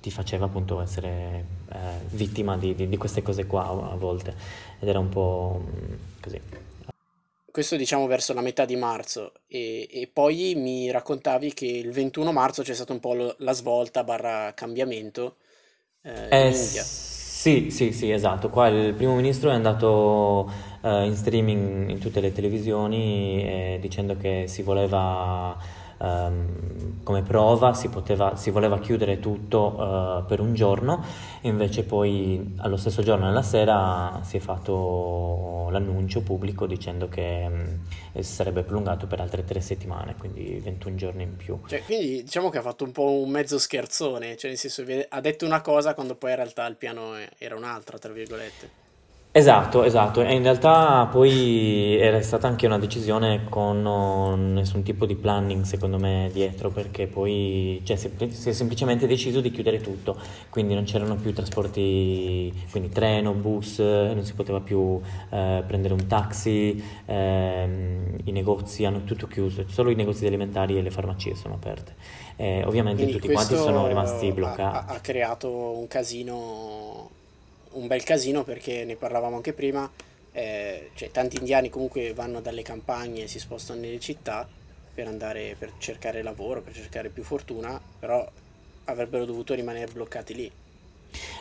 ti 0.00 0.10
faceva 0.10 0.44
appunto 0.46 0.80
essere 0.80 1.44
eh, 1.72 1.76
vittima 2.10 2.56
di, 2.56 2.74
di- 2.74 2.88
di 2.88 2.96
queste 2.96 3.22
cose 3.22 3.46
qua 3.46 3.62
a 3.68 3.96
volte. 3.96 4.34
Ed 4.78 4.88
era 4.88 4.98
un 4.98 5.08
po' 5.08 5.62
mh, 5.64 5.94
così. 6.20 6.40
Questo 7.54 7.76
diciamo 7.76 8.06
verso 8.08 8.34
la 8.34 8.40
metà 8.42 8.64
di 8.66 8.76
marzo 8.76 9.32
e, 9.46 9.88
e 9.90 10.08
poi 10.12 10.54
mi 10.56 10.90
raccontavi 10.90 11.54
che 11.54 11.64
il 11.66 11.90
21 11.92 12.32
marzo 12.32 12.62
c'è 12.62 12.74
stata 12.74 12.92
un 12.92 12.98
po' 13.00 13.14
lo- 13.14 13.34
la 13.38 13.52
svolta 13.52 14.02
barra 14.02 14.52
cambiamento 14.54 15.36
eh, 16.02 16.36
in 16.40 16.50
Eh, 16.50 16.52
India. 16.52 16.90
sì, 17.32 17.70
sì, 17.70 17.92
sì, 17.92 18.10
esatto. 18.10 18.48
Qua 18.50 18.68
il 18.68 18.94
primo 18.94 19.14
ministro 19.14 19.50
è 19.50 19.54
andato 19.54 20.50
eh, 20.82 21.04
in 21.06 21.14
streaming 21.14 21.90
in 21.90 21.98
tutte 22.00 22.20
le 22.20 22.32
televisioni 22.32 23.42
eh, 23.74 23.78
dicendo 23.80 24.16
che 24.16 24.44
si 24.48 24.62
voleva, 24.62 25.56
ehm, 26.04 27.02
come 27.02 27.22
prova 27.22 27.74
si, 27.74 27.88
poteva, 27.88 28.34
si, 28.36 28.50
voleva 28.50 28.78
chiudere 28.78 29.20
tutto 29.20 29.76
uh, 29.76 30.26
per 30.26 30.40
un 30.40 30.54
giorno, 30.54 31.04
invece 31.42 31.84
poi 31.84 32.54
allo 32.58 32.76
stesso 32.76 33.02
giorno 33.02 33.26
nella 33.26 33.42
sera 33.42 34.20
si 34.22 34.38
è 34.38 34.40
fatto 34.40 35.68
l'annuncio 35.70 36.22
pubblico 36.22 36.66
dicendo 36.66 37.08
che 37.08 37.46
um, 37.46 38.22
sarebbe 38.22 38.62
prolungato 38.62 39.06
per 39.06 39.20
altre 39.20 39.44
tre 39.44 39.60
settimane, 39.60 40.16
quindi 40.16 40.58
21 40.62 40.96
giorni 40.96 41.22
in 41.22 41.36
più. 41.36 41.60
Cioè, 41.66 41.82
quindi 41.84 42.22
diciamo 42.22 42.48
che 42.48 42.58
ha 42.58 42.62
fatto 42.62 42.84
un 42.84 42.92
po' 42.92 43.20
un 43.20 43.30
mezzo 43.30 43.58
scherzone, 43.58 44.36
cioè 44.36 44.50
nel 44.50 44.58
senso 44.58 44.84
ha 45.08 45.20
detto 45.20 45.44
una 45.44 45.60
cosa 45.60 45.94
quando 45.94 46.14
poi 46.14 46.30
in 46.30 46.36
realtà 46.36 46.66
il 46.66 46.76
piano 46.76 47.12
era 47.38 47.54
un'altra, 47.54 47.98
tra 47.98 48.12
virgolette. 48.12 48.82
Esatto, 49.36 49.82
esatto, 49.82 50.22
e 50.22 50.32
in 50.32 50.44
realtà 50.44 51.08
poi 51.10 51.98
era 51.98 52.22
stata 52.22 52.46
anche 52.46 52.66
una 52.66 52.78
decisione 52.78 53.46
con 53.48 54.52
nessun 54.52 54.84
tipo 54.84 55.06
di 55.06 55.16
planning 55.16 55.64
secondo 55.64 55.98
me 55.98 56.30
dietro 56.32 56.70
perché 56.70 57.08
poi 57.08 57.80
cioè, 57.82 57.96
si, 57.96 58.12
è 58.16 58.52
semplicemente 58.52 59.08
deciso 59.08 59.40
di 59.40 59.50
chiudere 59.50 59.80
tutto, 59.80 60.16
quindi 60.50 60.74
non 60.74 60.84
c'erano 60.84 61.16
più 61.16 61.32
trasporti, 61.32 62.66
quindi 62.70 62.90
treno, 62.90 63.32
bus, 63.32 63.80
non 63.80 64.22
si 64.24 64.34
poteva 64.34 64.60
più 64.60 65.00
eh, 65.30 65.64
prendere 65.66 65.94
un 65.94 66.06
taxi, 66.06 66.80
ehm, 67.04 68.18
i 68.26 68.30
negozi 68.30 68.84
hanno 68.84 69.02
tutto 69.02 69.26
chiuso, 69.26 69.64
solo 69.66 69.90
i 69.90 69.96
negozi 69.96 70.24
alimentari 70.28 70.78
e 70.78 70.80
le 70.80 70.92
farmacie 70.92 71.34
sono 71.34 71.54
aperte. 71.54 71.96
Eh, 72.36 72.62
ovviamente 72.64 73.02
quindi 73.02 73.20
tutti 73.20 73.32
quanti 73.32 73.56
sono 73.56 73.88
rimasti 73.88 74.30
bloccati. 74.30 74.76
Ha, 74.76 74.94
ha 74.94 75.00
creato 75.00 75.50
un 75.76 75.88
casino 75.88 77.22
un 77.74 77.86
bel 77.86 78.02
casino 78.02 78.42
perché 78.44 78.84
ne 78.84 78.96
parlavamo 78.96 79.36
anche 79.36 79.52
prima, 79.52 79.90
eh, 80.32 80.90
cioè, 80.94 81.10
tanti 81.10 81.38
indiani 81.38 81.70
comunque 81.70 82.12
vanno 82.12 82.40
dalle 82.40 82.62
campagne 82.62 83.22
e 83.22 83.28
si 83.28 83.38
spostano 83.38 83.80
nelle 83.80 84.00
città 84.00 84.48
per 84.94 85.06
andare 85.08 85.56
per 85.58 85.72
cercare 85.78 86.22
lavoro, 86.22 86.60
per 86.60 86.72
cercare 86.72 87.08
più 87.08 87.22
fortuna, 87.22 87.80
però 87.98 88.26
avrebbero 88.84 89.24
dovuto 89.24 89.54
rimanere 89.54 89.90
bloccati 89.92 90.34
lì. 90.34 90.52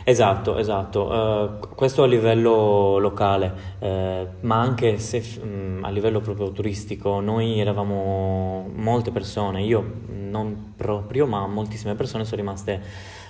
Esatto, 0.04 0.58
esatto, 0.58 1.12
uh, 1.12 1.74
questo 1.74 2.04
a 2.04 2.08
livello 2.08 2.98
locale, 3.00 3.54
uh, 3.80 3.88
ma 4.42 4.60
anche 4.60 5.00
se 5.00 5.24
um, 5.42 5.80
a 5.82 5.90
livello 5.90 6.20
proprio 6.20 6.52
turistico, 6.52 7.20
noi 7.20 7.60
eravamo 7.60 8.70
molte 8.76 9.12
persone, 9.12 9.64
io 9.64 10.02
non 10.10 10.74
proprio, 10.76 11.26
ma 11.26 11.48
moltissime 11.48 11.96
persone 11.96 12.26
sono 12.26 12.42
rimaste 12.42 12.82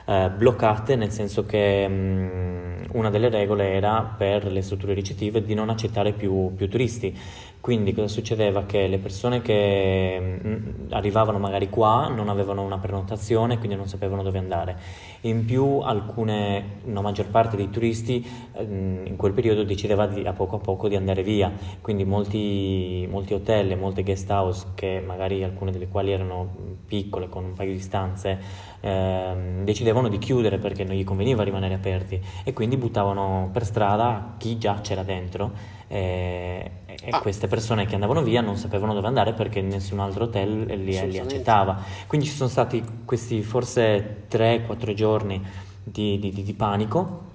uh, 0.05 0.29
bloccate, 0.35 0.95
nel 0.95 1.11
senso 1.11 1.45
che 1.45 1.85
um, 1.87 2.72
una 2.93 3.09
delle 3.09 3.29
regole 3.29 3.73
era 3.73 4.01
per 4.17 4.51
le 4.51 4.61
strutture 4.61 4.93
ricettive 4.93 5.43
di 5.43 5.53
non 5.53 5.69
accettare 5.69 6.13
più, 6.13 6.53
più 6.55 6.67
turisti. 6.69 7.17
Quindi 7.63 7.93
cosa 7.93 8.09
succedeva? 8.09 8.65
Che 8.65 8.87
le 8.87 8.97
persone 8.97 9.41
che 9.41 10.19
mm, 10.19 10.91
arrivavano 10.91 11.39
magari 11.39 11.69
qua 11.69 12.09
non 12.09 12.27
avevano 12.27 12.61
una 12.61 12.77
prenotazione, 12.77 13.57
quindi 13.57 13.77
non 13.77 13.87
sapevano 13.87 14.21
dove 14.21 14.37
andare. 14.37 14.77
In 15.21 15.45
più 15.45 15.79
alcune, 15.79 16.79
una 16.83 16.99
maggior 16.99 17.27
parte 17.27 17.55
dei 17.55 17.69
turisti 17.69 18.27
mm, 18.61 19.05
in 19.05 19.15
quel 19.15 19.31
periodo 19.31 19.63
decideva 19.63 20.07
di, 20.07 20.25
a 20.27 20.33
poco 20.33 20.57
a 20.57 20.59
poco 20.59 20.89
di 20.89 20.97
andare 20.97 21.23
via, 21.23 21.53
quindi 21.79 22.03
molti, 22.03 23.07
molti 23.09 23.33
hotel 23.33 23.77
molte 23.77 24.03
guest 24.03 24.29
house, 24.29 24.65
che 24.75 25.01
magari 25.01 25.41
alcune 25.41 25.71
delle 25.71 25.87
quali 25.87 26.11
erano 26.11 26.53
piccole 26.85 27.29
con 27.29 27.45
un 27.45 27.53
paio 27.53 27.71
di 27.71 27.79
stanze, 27.79 28.39
ehm, 28.81 29.63
decidevano 29.63 30.09
di 30.09 30.17
chiudere 30.17 30.57
perché 30.57 30.83
non 30.83 30.95
gli 30.95 31.05
conveniva 31.05 31.43
rimanere 31.43 31.75
aperti 31.75 32.21
e 32.43 32.51
quindi 32.51 32.75
buttavano 32.75 33.49
per 33.53 33.63
strada 33.63 34.35
chi 34.37 34.57
già 34.57 34.81
c'era 34.81 35.03
dentro 35.03 35.51
e, 35.87 36.71
e 37.01 37.09
ah. 37.11 37.19
queste 37.19 37.47
persone 37.47 37.85
che 37.85 37.95
andavano 37.95 38.21
via 38.21 38.41
non 38.41 38.57
sapevano 38.57 38.93
dove 38.93 39.07
andare 39.07 39.33
perché 39.33 39.61
nessun 39.61 39.99
altro 39.99 40.25
hotel 40.25 40.65
li, 40.65 41.07
li 41.09 41.19
accettava. 41.19 41.81
Quindi 42.07 42.27
ci 42.27 42.33
sono 42.33 42.49
stati 42.49 42.83
questi 43.05 43.41
forse 43.41 44.25
3-4 44.29 44.93
giorni 44.93 45.41
di, 45.83 46.19
di, 46.19 46.31
di 46.31 46.53
panico. 46.53 47.31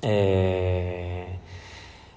E, 0.00 1.38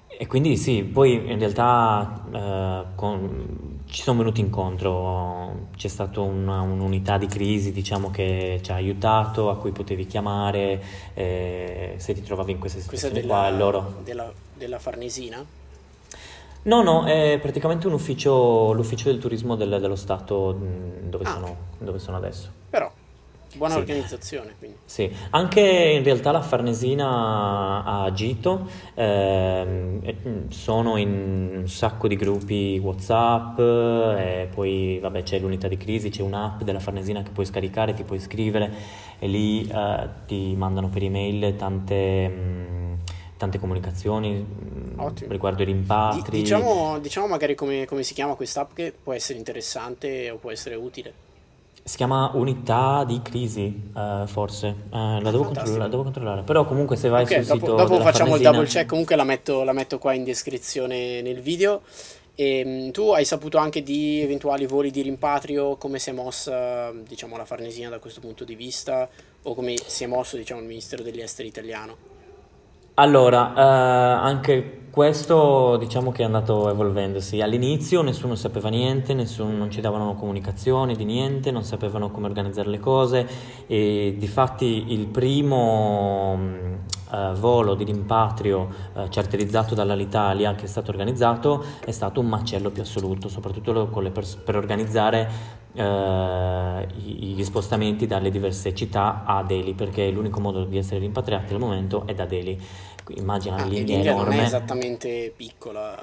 e, 0.06 0.26
quindi 0.26 0.56
sì, 0.56 0.82
poi 0.82 1.14
in 1.14 1.38
realtà 1.38 2.24
eh, 2.32 2.84
con, 2.94 3.80
ci 3.86 4.02
sono 4.02 4.18
venuti 4.18 4.40
incontro, 4.40 5.68
c'è 5.76 5.88
stata 5.88 6.20
una, 6.20 6.60
un'unità 6.60 7.16
di 7.16 7.26
crisi 7.26 7.72
diciamo, 7.72 8.10
che 8.10 8.60
ci 8.62 8.70
ha 8.70 8.74
aiutato, 8.74 9.50
a 9.50 9.56
cui 9.56 9.72
potevi 9.72 10.06
chiamare 10.06 10.82
eh, 11.14 11.94
se 11.96 12.14
ti 12.14 12.22
trovavi 12.22 12.52
in 12.52 12.58
questa 12.58 12.80
situazione 12.80 13.14
questa 13.14 13.34
della, 13.34 13.48
qua. 13.48 13.58
Loro... 13.58 13.94
Della, 14.04 14.32
della 14.54 14.78
Farnesina? 14.78 15.44
No, 16.62 16.82
no, 16.82 17.04
è 17.06 17.38
praticamente 17.40 17.86
un 17.86 17.94
ufficio, 17.94 18.72
l'ufficio 18.72 19.10
del 19.10 19.18
turismo 19.18 19.56
del- 19.56 19.78
dello 19.80 19.96
Stato 19.96 20.52
dove, 21.08 21.24
Ah, 21.24 21.30
sono, 21.32 21.56
dove 21.78 21.98
sono 21.98 22.16
adesso. 22.18 22.50
però 22.68 22.90
buona 23.54 23.72
Sì. 23.74 23.80
organizzazione, 23.80 24.54
quindi. 24.58 24.76
Sì, 24.84 25.10
anche 25.30 25.60
in 25.60 26.02
realtà 26.04 26.32
la 26.32 26.42
Farnesina 26.42 27.82
ha 27.82 28.02
agito, 28.04 28.66
ehm, 28.94 30.48
sono 30.50 30.96
in 30.98 31.50
un 31.60 31.68
sacco 31.68 32.06
di 32.08 32.16
gruppi 32.16 32.78
WhatsApp 32.82 33.58
e 33.58 34.48
poi 34.54 34.98
vabbè 35.00 35.22
c'è 35.22 35.38
l'unità 35.38 35.66
di 35.66 35.76
crisi, 35.78 36.10
c'è 36.10 36.22
un'app 36.22 36.62
della 36.62 36.78
Farnesina 36.80 37.22
che 37.22 37.30
puoi 37.30 37.46
scaricare, 37.46 37.94
ti 37.94 38.02
puoi 38.04 38.18
iscrivere 38.18 38.70
e 39.18 39.26
lì 39.26 39.66
eh, 39.66 40.08
ti 40.26 40.54
mandano 40.56 40.88
per 40.88 41.02
email 41.04 41.56
tante, 41.56 42.28
mh, 42.28 42.98
tante 43.36 43.58
comunicazioni 43.58 44.44
Ottimo. 45.04 45.30
riguardo 45.30 45.62
i 45.62 45.64
rimpatri. 45.64 46.22
Di, 46.30 46.38
diciamo, 46.42 46.98
diciamo, 46.98 47.26
magari 47.26 47.54
come, 47.54 47.86
come 47.86 48.02
si 48.02 48.14
chiama 48.14 48.34
quest'app 48.34 48.72
che 48.74 48.92
può 49.02 49.12
essere 49.12 49.38
interessante 49.38 50.30
o 50.30 50.36
può 50.36 50.50
essere 50.50 50.74
utile. 50.74 51.28
Si 51.82 51.96
chiama 51.96 52.30
unità 52.34 53.04
di 53.04 53.20
crisi, 53.22 53.90
uh, 53.94 54.26
forse. 54.26 54.68
Uh, 54.90 55.20
la, 55.20 55.30
devo 55.30 55.50
la, 55.52 55.88
devo 55.88 56.02
controllare, 56.02 56.42
Però 56.42 56.64
comunque 56.64 56.96
se 56.96 57.08
vai 57.08 57.24
okay, 57.24 57.42
sul 57.42 57.58
dopo, 57.58 57.72
sito 57.72 57.76
Dopo 57.76 58.00
facciamo 58.00 58.30
Farnesina... 58.30 58.36
il 58.36 58.42
double 58.42 58.66
check, 58.66 58.86
comunque 58.86 59.16
la 59.16 59.24
metto, 59.24 59.62
la 59.64 59.72
metto 59.72 59.98
qua 59.98 60.12
in 60.12 60.24
descrizione 60.24 61.22
nel 61.22 61.40
video. 61.40 61.82
E, 62.34 62.58
ehm, 62.58 62.90
tu 62.90 63.10
hai 63.10 63.24
saputo 63.24 63.58
anche 63.58 63.82
di 63.82 64.20
eventuali 64.20 64.66
voli 64.66 64.90
di 64.90 65.02
rimpatrio, 65.02 65.76
come 65.76 65.98
si 65.98 66.10
è 66.10 66.12
mossa 66.12 66.90
diciamo, 66.92 67.36
la 67.36 67.44
Farnesina 67.44 67.88
da 67.88 67.98
questo 67.98 68.20
punto 68.20 68.44
di 68.44 68.54
vista 68.54 69.08
o 69.42 69.54
come 69.54 69.74
si 69.76 70.04
è 70.04 70.06
mosso 70.06 70.36
diciamo, 70.36 70.60
il 70.60 70.66
Ministero 70.66 71.02
degli 71.02 71.20
Esteri 71.20 71.48
italiano? 71.48 71.96
Allora, 72.94 73.54
eh, 73.54 73.60
anche 73.60 74.79
questo 74.90 75.76
diciamo 75.76 76.10
che 76.10 76.22
è 76.22 76.24
andato 76.24 76.68
evolvendosi. 76.68 77.40
All'inizio 77.40 78.02
nessuno 78.02 78.34
sapeva 78.34 78.68
niente, 78.68 79.14
nessuno, 79.14 79.56
non 79.56 79.70
ci 79.70 79.80
davano 79.80 80.14
comunicazioni 80.14 80.96
di 80.96 81.04
niente, 81.04 81.50
non 81.50 81.62
sapevano 81.62 82.10
come 82.10 82.26
organizzare 82.26 82.68
le 82.68 82.80
cose 82.80 83.28
e 83.66 84.16
difatti 84.18 84.92
il 84.92 85.06
primo 85.06 86.38
eh, 87.12 87.32
volo 87.38 87.74
di 87.74 87.84
rimpatrio 87.84 88.68
eh, 88.94 89.06
charterizzato 89.10 89.74
dall'Alitalia 89.74 90.54
che 90.54 90.64
è 90.64 90.68
stato 90.68 90.90
organizzato 90.90 91.64
è 91.84 91.90
stato 91.90 92.20
un 92.20 92.26
macello 92.26 92.70
più 92.70 92.82
assoluto, 92.82 93.28
soprattutto 93.28 93.86
pers- 94.12 94.36
per 94.36 94.56
organizzare 94.56 95.58
eh, 95.72 96.86
gli 96.96 97.42
spostamenti 97.44 98.06
dalle 98.06 98.30
diverse 98.30 98.74
città 98.74 99.24
a 99.24 99.42
Delhi 99.42 99.74
perché 99.74 100.10
l'unico 100.10 100.40
modo 100.40 100.64
di 100.64 100.78
essere 100.78 101.00
rimpatriati 101.00 101.52
al 101.52 101.60
momento 101.60 102.06
è 102.06 102.14
da 102.14 102.26
Delhi 102.26 102.60
immagina 103.16 103.56
ah, 103.56 103.64
l'India, 103.64 103.96
l'India 103.96 104.12
enorme 104.12 104.34
non 104.34 104.44
è 104.44 104.46
esattamente 104.46 105.32
piccola. 105.36 106.02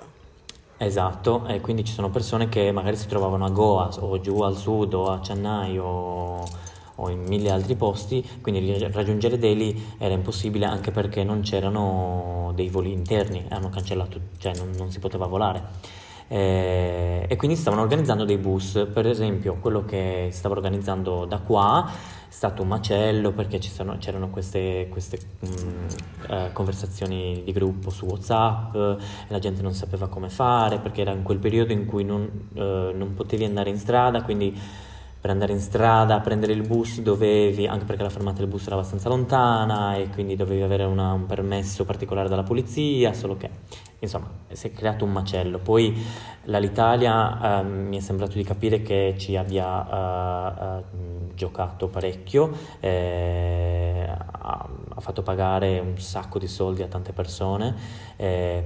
Esatto 0.79 1.45
e 1.47 1.59
quindi 1.59 1.83
ci 1.83 1.93
sono 1.93 2.09
persone 2.09 2.49
che 2.49 2.71
magari 2.71 2.97
si 2.97 3.07
trovavano 3.07 3.45
a 3.45 3.49
Goa 3.49 3.89
o 3.99 4.19
giù 4.19 4.41
al 4.41 4.55
sud 4.55 4.93
o 4.93 5.09
a 5.09 5.19
Chennai 5.19 5.77
o, 5.79 6.47
o 6.95 7.09
in 7.09 7.23
mille 7.23 7.49
altri 7.49 7.75
posti 7.75 8.23
quindi 8.41 8.87
raggiungere 8.91 9.39
Delhi 9.39 9.95
era 9.97 10.13
impossibile 10.13 10.65
anche 10.65 10.91
perché 10.91 11.23
non 11.23 11.41
c'erano 11.41 12.51
dei 12.53 12.69
voli 12.69 12.91
interni 12.91 13.43
hanno 13.49 13.69
cancellato 13.69 14.19
cioè 14.37 14.53
non, 14.55 14.71
non 14.77 14.91
si 14.91 14.99
poteva 14.99 15.25
volare. 15.25 16.05
Eh, 16.29 17.25
e 17.27 17.35
quindi 17.37 17.55
stavano 17.55 17.83
organizzando 17.83 18.25
dei 18.25 18.37
bus, 18.37 18.87
per 18.93 19.07
esempio 19.07 19.57
quello 19.61 19.85
che 19.85 20.27
stava 20.31 20.55
organizzando 20.55 21.23
da 21.23 21.39
qua 21.39 21.89
stato 22.27 22.61
un 22.61 22.67
macello 22.67 23.31
perché 23.31 23.61
sono, 23.61 23.97
c'erano 23.97 24.29
queste, 24.29 24.87
queste 24.89 25.19
mh, 25.39 25.47
mm, 25.47 25.87
eh, 26.29 26.49
conversazioni 26.53 27.41
di 27.43 27.51
gruppo 27.51 27.89
su 27.89 28.05
Whatsapp 28.05 28.75
e 28.75 28.97
la 29.27 29.39
gente 29.39 29.61
non 29.61 29.73
sapeva 29.73 30.07
come 30.07 30.29
fare 30.29 30.79
perché 30.79 31.01
era 31.01 31.11
in 31.11 31.23
quel 31.23 31.37
periodo 31.37 31.71
in 31.71 31.85
cui 31.85 32.03
non, 32.03 32.49
eh, 32.53 32.91
non 32.93 33.13
potevi 33.15 33.43
andare 33.43 33.69
in 33.69 33.77
strada, 33.77 34.21
quindi 34.23 34.59
per 35.19 35.31
andare 35.31 35.51
in 35.51 35.59
strada, 35.59 36.19
prendere 36.19 36.53
il 36.53 36.65
bus 36.65 37.01
dovevi, 37.01 37.67
anche 37.67 37.85
perché 37.85 38.03
la 38.03 38.09
fermata 38.09 38.39
del 38.39 38.47
bus 38.47 38.65
era 38.67 38.75
abbastanza 38.75 39.09
lontana 39.09 39.95
e 39.95 40.09
quindi 40.09 40.35
dovevi 40.35 40.61
avere 40.61 40.83
una, 40.83 41.11
un 41.13 41.25
permesso 41.25 41.85
particolare 41.85 42.29
dalla 42.29 42.43
polizia, 42.43 43.13
solo 43.13 43.35
che 43.35 43.49
insomma 43.99 44.29
si 44.51 44.67
è 44.67 44.71
creato 44.71 45.05
un 45.05 45.11
macello. 45.11 45.57
Poi 45.57 45.95
l'Alitalia 46.45 47.59
eh, 47.59 47.63
mi 47.63 47.97
è 47.97 47.99
sembrato 47.99 48.33
di 48.33 48.43
capire 48.43 48.81
che 48.81 49.15
ci 49.17 49.35
abbia 49.35 50.77
eh, 50.77 50.79
eh, 50.79 50.83
giocato 51.33 51.87
parecchio, 51.87 52.51
eh, 52.79 54.07
ha, 54.07 54.69
ha, 54.89 55.01
fatto 55.01 55.23
pagare 55.23 55.79
un 55.79 55.97
sacco 55.97 56.39
di 56.39 56.47
soldi 56.47 56.83
a 56.83 56.87
tante 56.87 57.11
persone, 57.11 57.75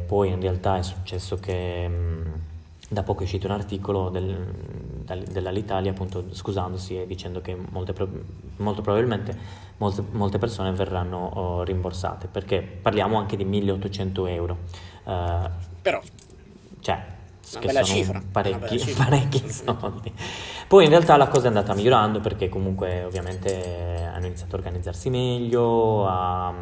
poi 0.05 0.29
in 0.29 0.39
realtà 0.41 0.77
è 0.77 0.83
successo 0.83 1.37
che... 1.37 1.87
Mh, 1.87 1.93
mm, 1.93 2.50
da 2.91 3.03
poco 3.03 3.21
è 3.21 3.23
uscito 3.23 3.47
un 3.47 3.53
articolo 3.53 4.09
del, 4.09 4.35
dell'Alitalia 5.31 5.91
appunto 5.91 6.25
scusandosi 6.33 6.99
e 6.99 7.07
dicendo 7.07 7.39
che 7.39 7.55
molte, 7.69 7.93
molto 8.57 8.81
probabilmente 8.81 9.37
molte, 9.77 10.03
molte 10.11 10.37
persone 10.37 10.73
verranno 10.73 11.31
oh, 11.33 11.63
rimborsate 11.63 12.27
perché 12.27 12.59
parliamo 12.61 13.17
anche 13.17 13.37
di 13.37 13.45
1800 13.45 14.27
euro. 14.27 14.57
Uh, 15.05 15.49
Però... 15.81 16.01
Cioè, 16.81 17.05
una 17.53 17.65
bella 17.65 17.83
cifra, 17.83 18.21
parecchi, 18.29 18.77
cifra. 18.77 19.05
parecchi 19.05 19.49
soldi. 19.49 20.13
Poi 20.67 20.83
in 20.83 20.89
realtà 20.89 21.15
la 21.15 21.29
cosa 21.29 21.45
è 21.45 21.47
andata 21.47 21.73
migliorando 21.73 22.19
perché 22.19 22.49
comunque 22.49 23.05
ovviamente 23.05 24.09
hanno 24.13 24.25
iniziato 24.25 24.55
a 24.55 24.57
organizzarsi 24.57 25.09
meglio, 25.09 26.05
a 26.07 26.53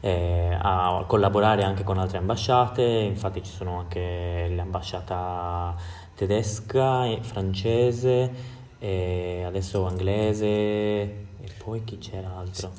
eh, 0.00 0.56
a 0.60 1.04
collaborare 1.06 1.62
anche 1.62 1.84
con 1.84 1.98
altre 1.98 2.18
ambasciate, 2.18 2.82
infatti 2.82 3.42
ci 3.42 3.50
sono 3.50 3.78
anche 3.78 4.48
l'ambasciata 4.54 5.74
tedesca, 6.14 7.06
e 7.06 7.18
francese, 7.22 8.56
e 8.78 9.42
adesso 9.44 9.88
inglese 9.88 10.46
e 10.46 11.26
poi 11.56 11.82
chi 11.84 11.98
c'era 11.98 12.36
altro? 12.36 12.72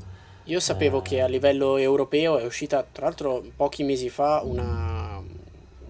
Io 0.46 0.60
sapevo 0.60 1.00
eh, 1.00 1.02
che 1.02 1.22
a 1.22 1.28
livello 1.28 1.78
europeo 1.78 2.38
è 2.38 2.46
uscita 2.46 2.86
tra 2.90 3.06
l'altro 3.06 3.44
pochi 3.56 3.84
mesi 3.84 4.10
fa 4.10 4.42
una, 4.44 5.22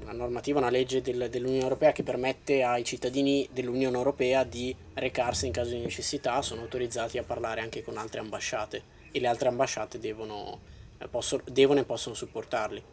una 0.01 0.11
normativa, 0.11 0.59
una 0.59 0.69
legge 0.69 1.01
del, 1.01 1.29
dell'Unione 1.29 1.63
Europea 1.63 1.91
che 1.91 2.03
permette 2.03 2.63
ai 2.63 2.83
cittadini 2.83 3.47
dell'Unione 3.51 3.95
Europea 3.95 4.43
di 4.43 4.75
recarsi 4.95 5.45
in 5.45 5.53
caso 5.53 5.69
di 5.69 5.79
necessità, 5.79 6.41
sono 6.41 6.61
autorizzati 6.61 7.17
a 7.17 7.23
parlare 7.23 7.61
anche 7.61 7.83
con 7.83 7.97
altre 7.97 8.19
ambasciate 8.19 8.81
e 9.11 9.19
le 9.19 9.27
altre 9.27 9.47
ambasciate 9.47 9.99
devono 9.99 10.57
eh, 10.57 10.78
possono, 11.07 11.43
devono 11.45 11.79
e 11.79 11.85
possono 11.85 12.15
supportarli. 12.15 12.83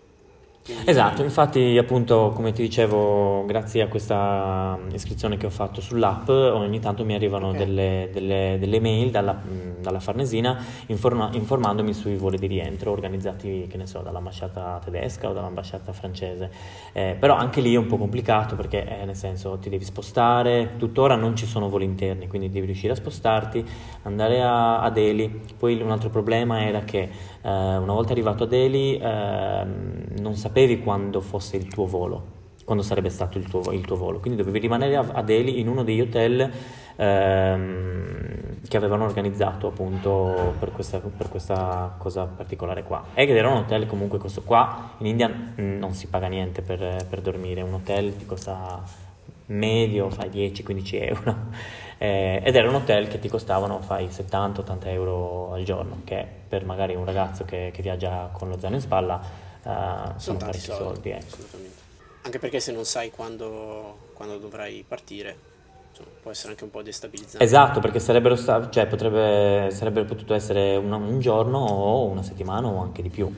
Quindi... 0.67 0.91
Esatto, 0.91 1.23
infatti 1.23 1.79
appunto 1.79 2.33
come 2.35 2.51
ti 2.51 2.61
dicevo, 2.61 3.45
grazie 3.47 3.83
a 3.83 3.87
questa 3.87 4.77
iscrizione 4.91 5.37
che 5.37 5.47
ho 5.47 5.51
fatto 5.51 5.81
sull'app, 5.81 6.29
ogni 6.29 6.81
tanto 6.81 7.05
mi 7.05 7.15
arrivano 7.15 7.51
okay. 7.51 7.65
delle, 7.65 8.11
delle, 8.13 8.57
delle, 8.59 8.81
mail 8.81 9.13
dalla, 9.13 9.41
dalla 9.81 10.01
Farnesina 10.01 10.61
informa, 10.87 11.29
informandomi 11.35 11.93
sui 11.93 12.17
voli 12.17 12.37
di 12.37 12.49
rientro 12.49 12.91
organizzati, 12.91 13.69
che 13.71 13.77
ne 13.77 13.87
so, 13.87 14.01
dall'ambasciata 14.01 14.81
tedesca 14.85 15.29
o 15.31 15.33
dall'ambasciata 15.33 15.93
francese. 15.93 16.51
Eh, 16.93 17.17
però 17.17 17.37
anche 17.37 17.61
lì 17.61 17.73
è 17.73 17.79
un 17.79 17.87
po' 17.87 17.97
complicato 17.97 18.57
perché 18.57 19.03
eh, 19.03 19.05
nel 19.05 19.15
senso 19.15 19.59
ti 19.59 19.69
devi 19.69 19.85
spostare, 19.85 20.73
tuttora 20.79 21.15
non 21.15 21.37
ci 21.37 21.47
sono 21.47 21.69
voli 21.69 21.85
interni, 21.85 22.27
quindi 22.27 22.51
devi 22.51 22.67
riuscire 22.67 22.93
a 22.93 22.97
spostarti, 22.97 23.65
andare 24.03 24.43
a, 24.43 24.81
a 24.81 24.91
Delhi. 24.91 25.43
Poi 25.57 25.81
un 25.81 25.93
altro 25.93 26.09
problema 26.09 26.65
era 26.67 26.81
che 26.81 27.03
eh, 27.03 27.09
una 27.41 27.93
volta 27.93 28.11
arrivato 28.11 28.43
a 28.43 28.47
Delhi 28.49 28.99
ehm, 29.01 30.07
non 30.19 30.35
sapevo 30.35 30.55
sapevi 30.57 30.83
quando 30.83 31.21
fosse 31.21 31.59
il 31.59 31.69
tuo 31.69 31.85
volo, 31.85 32.25
quando 32.65 32.83
sarebbe 32.83 33.11
stato 33.11 33.37
il 33.37 33.47
tuo, 33.47 33.73
il 33.73 33.85
tuo 33.85 33.97
volo, 33.97 34.21
quindi 34.21 34.39
dovevi 34.39 34.59
rimanere 34.59 34.97
a, 34.97 35.05
a 35.13 35.21
Delhi 35.21 35.61
in 35.61 35.69
uno 35.69 35.85
degli 35.85 36.01
hotel 36.01 36.51
ehm, 36.97 38.61
che 38.67 38.77
avevano 38.79 39.05
organizzato 39.05 39.67
appunto 39.67 40.55
per 40.59 40.73
questa, 40.73 40.99
per 40.99 41.29
questa, 41.29 41.95
cosa 41.99 42.25
particolare 42.25 42.85
qua. 42.85 43.05
E 43.13 43.27
che 43.27 43.37
era 43.37 43.51
un 43.51 43.59
hotel 43.59 43.85
comunque 43.85 44.19
questo 44.19 44.45
qua 44.45 44.93
in 44.97 45.07
India 45.09 45.31
non 45.57 45.93
si 45.93 46.07
paga 46.07 46.27
niente 46.29 46.63
per, 46.63 47.05
per 47.07 47.21
dormire, 47.21 47.61
un 47.61 47.75
hotel 47.75 48.17
ti 48.17 48.25
costa 48.25 48.83
medio, 49.49 50.09
fai 50.09 50.31
10-15 50.31 51.03
euro. 51.03 51.35
Eh, 51.99 52.43
ed 52.45 52.55
era 52.55 52.69
un 52.69 52.75
hotel 52.75 53.09
che 53.09 53.19
ti 53.19 53.31
costavano, 53.31 53.81
fai 53.81 54.09
70-80 54.09 54.89
euro 54.89 55.55
al 55.55 55.63
giorno, 55.63 56.03
che 56.05 56.27
per 56.47 56.67
magari 56.67 56.95
un 56.95 57.07
ragazzo 57.07 57.47
che, 57.47 57.71
che 57.73 57.81
viaggia 57.81 58.29
con 58.33 58.51
lo 58.51 58.59
zaino 58.59 58.77
in 58.77 58.83
spalla 58.83 59.46
uh, 59.67 60.19
sono, 60.19 60.39
tanti 60.39 60.59
soldi, 60.59 60.85
soldi 60.85 61.11
ecco. 61.11 61.27
assolutamente. 61.27 61.85
Anche 62.23 62.39
perché 62.39 62.61
se 62.61 62.73
non 62.73 62.85
sai 62.85 63.11
quando, 63.11 64.11
quando 64.15 64.39
dovrai 64.39 64.85
partire, 64.87 65.37
può 66.23 66.31
essere 66.31 66.51
anche 66.51 66.65
un 66.65 66.71
po' 66.71 66.83
destabilizzante. 66.83 67.45
Esatto, 67.45 67.81
perché 67.81 68.01
sarebbero, 68.01 68.37
sta- 68.37 68.69
cioè, 68.71 68.87
potrebbe, 68.87 69.71
sarebbero 69.71 70.05
potuto 70.05 70.35
essere 70.35 70.77
una, 70.77 70.97
un 70.97 71.21
giorno 71.21 71.59
o 71.59 72.05
una 72.05 72.23
settimana 72.23 72.67
o 72.67 72.81
anche 72.81 73.03
di 73.03 73.11
più. 73.11 73.33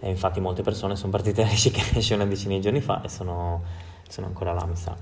E 0.00 0.10
infatti 0.10 0.38
molte 0.40 0.62
persone 0.62 0.96
sono 0.96 1.10
partite 1.10 1.40
a 1.44 1.48
Rishikesh 1.48 2.10
una 2.10 2.26
decina 2.26 2.54
di 2.54 2.60
giorni 2.60 2.82
fa 2.82 3.00
e 3.02 3.08
sono, 3.08 3.62
sono 4.08 4.26
ancora 4.26 4.52
là, 4.52 4.66
mi 4.66 4.76
sa. 4.76 4.94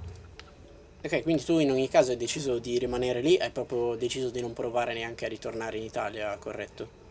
Ok, 1.04 1.22
quindi 1.22 1.42
tu 1.44 1.58
in 1.58 1.72
ogni 1.72 1.88
caso 1.88 2.12
hai 2.12 2.16
deciso 2.16 2.60
di 2.60 2.78
rimanere 2.78 3.20
lì, 3.20 3.36
hai 3.36 3.50
proprio 3.50 3.96
deciso 3.96 4.30
di 4.30 4.40
non 4.40 4.52
provare 4.52 4.94
neanche 4.94 5.24
a 5.24 5.28
ritornare 5.28 5.76
in 5.76 5.82
Italia, 5.82 6.36
corretto? 6.38 7.01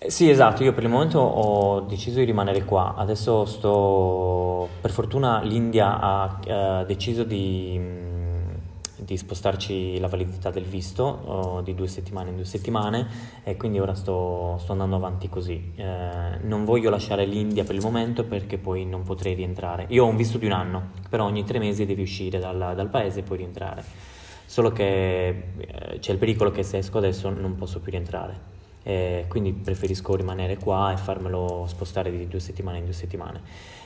Eh, 0.00 0.10
sì, 0.10 0.30
esatto, 0.30 0.62
io 0.62 0.72
per 0.72 0.84
il 0.84 0.88
momento 0.90 1.18
ho 1.18 1.80
deciso 1.80 2.20
di 2.20 2.24
rimanere 2.24 2.64
qua, 2.64 2.94
adesso 2.96 3.44
sto, 3.46 4.68
per 4.80 4.92
fortuna 4.92 5.42
l'India 5.42 5.98
ha 5.98 6.38
eh, 6.82 6.84
deciso 6.86 7.24
di, 7.24 7.76
mm, 7.76 8.50
di, 8.98 9.16
spostarci 9.16 9.98
la 9.98 10.06
validità 10.06 10.50
del 10.50 10.62
visto 10.62 11.02
oh, 11.02 11.60
di 11.62 11.74
due 11.74 11.88
settimane 11.88 12.28
in 12.30 12.36
due 12.36 12.44
settimane 12.44 13.08
e 13.42 13.56
quindi 13.56 13.80
ora 13.80 13.94
sto, 13.94 14.56
sto 14.60 14.70
andando 14.70 14.94
avanti 14.94 15.28
così. 15.28 15.72
Eh, 15.74 16.38
non 16.42 16.64
voglio 16.64 16.90
lasciare 16.90 17.24
l'India 17.26 17.64
per 17.64 17.74
il 17.74 17.82
momento 17.82 18.22
perché 18.22 18.56
poi 18.56 18.86
non 18.86 19.02
potrei 19.02 19.34
rientrare. 19.34 19.86
Io 19.88 20.04
ho 20.04 20.06
un 20.06 20.16
visto 20.16 20.38
di 20.38 20.46
un 20.46 20.52
anno, 20.52 20.90
però 21.08 21.24
ogni 21.24 21.42
tre 21.42 21.58
mesi 21.58 21.86
devi 21.86 22.02
uscire 22.02 22.38
dal, 22.38 22.72
dal 22.76 22.88
paese 22.88 23.20
e 23.20 23.22
poi 23.24 23.38
rientrare. 23.38 23.84
Solo 24.46 24.70
che 24.70 25.28
eh, 25.28 25.98
c'è 25.98 26.12
il 26.12 26.18
pericolo 26.18 26.52
che 26.52 26.62
se 26.62 26.78
esco 26.78 26.98
adesso 26.98 27.30
non 27.30 27.56
posso 27.56 27.80
più 27.80 27.90
rientrare 27.90 28.57
eh, 28.88 29.26
quindi 29.28 29.52
preferisco 29.52 30.16
rimanere 30.16 30.56
qua 30.56 30.94
e 30.94 30.96
farmelo 30.96 31.66
spostare 31.68 32.10
di 32.10 32.26
due 32.26 32.40
settimane 32.40 32.78
in 32.78 32.84
due 32.84 32.94
settimane. 32.94 33.42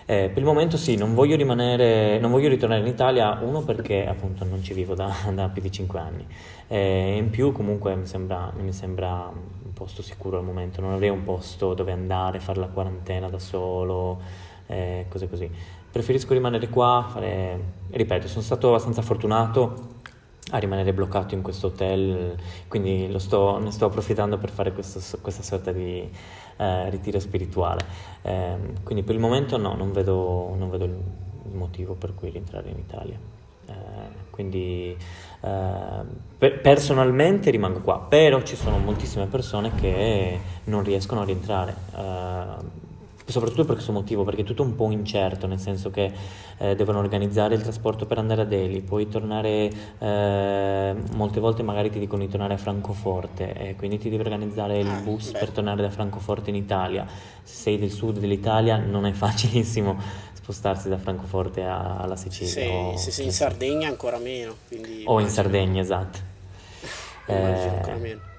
Eh, 0.06 0.28
per 0.28 0.38
il 0.38 0.44
momento 0.44 0.76
sì, 0.76 0.94
non 0.94 1.12
voglio, 1.12 1.34
rimanere, 1.34 2.20
non 2.20 2.30
voglio 2.30 2.48
ritornare 2.48 2.82
in 2.82 2.86
Italia, 2.86 3.40
uno 3.42 3.62
perché 3.62 4.06
appunto 4.06 4.44
non 4.44 4.62
ci 4.62 4.74
vivo 4.74 4.94
da, 4.94 5.12
da 5.34 5.48
più 5.48 5.60
di 5.60 5.72
5 5.72 5.98
anni, 5.98 6.24
eh, 6.68 7.16
in 7.16 7.30
più 7.30 7.50
comunque 7.50 7.96
mi 7.96 8.06
sembra, 8.06 8.52
mi 8.56 8.72
sembra, 8.72 9.28
un 9.32 9.72
posto 9.72 10.02
sicuro 10.02 10.38
al 10.38 10.44
momento, 10.44 10.80
non 10.80 10.92
avrei 10.92 11.10
un 11.10 11.24
posto 11.24 11.74
dove 11.74 11.90
andare, 11.90 12.38
fare 12.38 12.60
la 12.60 12.68
quarantena 12.68 13.28
da 13.28 13.40
solo, 13.40 14.20
eh, 14.68 15.06
cose 15.08 15.28
così. 15.28 15.50
Preferisco 15.90 16.32
rimanere 16.32 16.68
qua, 16.68 17.08
fare, 17.10 17.58
ripeto, 17.90 18.28
sono 18.28 18.42
stato 18.42 18.68
abbastanza 18.68 19.02
fortunato 19.02 19.91
a 20.52 20.58
rimanere 20.58 20.92
bloccato 20.92 21.34
in 21.34 21.42
questo 21.42 21.68
hotel, 21.68 22.36
quindi 22.68 23.12
sto, 23.18 23.58
ne 23.58 23.70
sto 23.70 23.86
approfittando 23.86 24.36
per 24.36 24.50
fare 24.50 24.72
questo, 24.72 25.00
questa 25.20 25.42
sorta 25.42 25.72
di 25.72 26.08
eh, 26.56 26.90
ritiro 26.90 27.18
spirituale. 27.18 27.84
Eh, 28.22 28.56
quindi 28.82 29.02
per 29.02 29.14
il 29.14 29.20
momento 29.20 29.56
no, 29.56 29.74
non 29.74 29.92
vedo, 29.92 30.54
non 30.56 30.70
vedo, 30.70 30.84
il 30.84 30.94
motivo 31.52 31.94
per 31.94 32.14
cui 32.14 32.30
rientrare 32.30 32.68
in 32.68 32.78
Italia. 32.78 33.16
Eh, 33.66 33.72
quindi 34.30 34.94
eh, 35.40 36.04
per, 36.36 36.60
personalmente 36.60 37.50
rimango 37.50 37.80
qua, 37.80 38.00
però 38.00 38.42
ci 38.42 38.56
sono 38.56 38.76
moltissime 38.76 39.26
persone 39.26 39.74
che 39.74 40.38
non 40.64 40.82
riescono 40.82 41.22
a 41.22 41.24
rientrare 41.24 41.74
eh, 41.96 42.90
soprattutto 43.32 43.64
per 43.64 43.74
questo 43.74 43.92
motivo, 43.92 44.22
perché 44.22 44.42
è 44.42 44.44
tutto 44.44 44.62
un 44.62 44.74
po' 44.76 44.90
incerto, 44.90 45.46
nel 45.46 45.58
senso 45.58 45.90
che 45.90 46.12
eh, 46.58 46.76
devono 46.76 46.98
organizzare 46.98 47.54
il 47.54 47.62
trasporto 47.62 48.06
per 48.06 48.18
andare 48.18 48.42
a 48.42 48.44
Delhi, 48.44 48.80
poi 48.80 49.08
tornare, 49.08 49.70
eh, 49.98 50.94
molte 51.14 51.40
volte 51.40 51.62
magari 51.62 51.90
ti 51.90 51.98
dicono 51.98 52.22
di 52.22 52.28
tornare 52.28 52.54
a 52.54 52.58
Francoforte, 52.58 53.54
e 53.54 53.74
quindi 53.76 53.98
ti 53.98 54.10
devi 54.10 54.22
organizzare 54.22 54.78
il 54.78 54.88
ah, 54.88 55.00
bus 55.00 55.32
per 55.32 55.50
tornare 55.50 55.82
da 55.82 55.90
Francoforte 55.90 56.50
in 56.50 56.56
Italia. 56.56 57.06
Se 57.42 57.54
sei 57.54 57.78
del 57.78 57.90
sud 57.90 58.18
dell'Italia 58.18 58.76
non 58.76 59.06
è 59.06 59.12
facilissimo 59.12 59.98
spostarsi 60.34 60.88
da 60.88 60.98
Francoforte 60.98 61.64
a, 61.64 61.96
alla 61.96 62.16
Sicilia. 62.16 62.52
Se, 62.52 62.66
o, 62.68 62.96
se 62.96 63.10
sei 63.10 63.26
in 63.26 63.32
Sardegna 63.32 63.88
ancora 63.88 64.18
meno. 64.18 64.56
o 65.04 65.20
in 65.20 65.28
Sardegna, 65.28 65.80
esatto. 65.80 66.18
eh, 67.26 67.34
ancora 67.34 67.96
meno. 67.96 68.30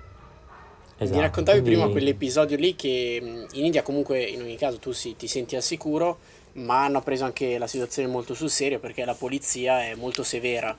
Esatto, 1.03 1.15
Mi 1.15 1.19
raccontavi 1.21 1.61
quindi... 1.61 1.79
prima 1.79 1.89
quell'episodio 1.89 2.57
lì 2.57 2.75
che 2.75 3.19
in 3.51 3.65
India 3.65 3.81
comunque 3.83 4.21
in 4.23 4.41
ogni 4.41 4.57
caso 4.57 4.79
tu 4.79 4.91
si, 4.91 5.15
ti 5.15 5.27
senti 5.27 5.55
al 5.55 5.61
sicuro, 5.63 6.19
ma 6.53 6.83
hanno 6.85 7.01
preso 7.01 7.25
anche 7.25 7.57
la 7.57 7.67
situazione 7.67 8.07
molto 8.07 8.33
sul 8.33 8.49
serio 8.49 8.79
perché 8.79 9.05
la 9.05 9.15
polizia 9.15 9.83
è 9.83 9.95
molto 9.95 10.23
severa 10.23 10.77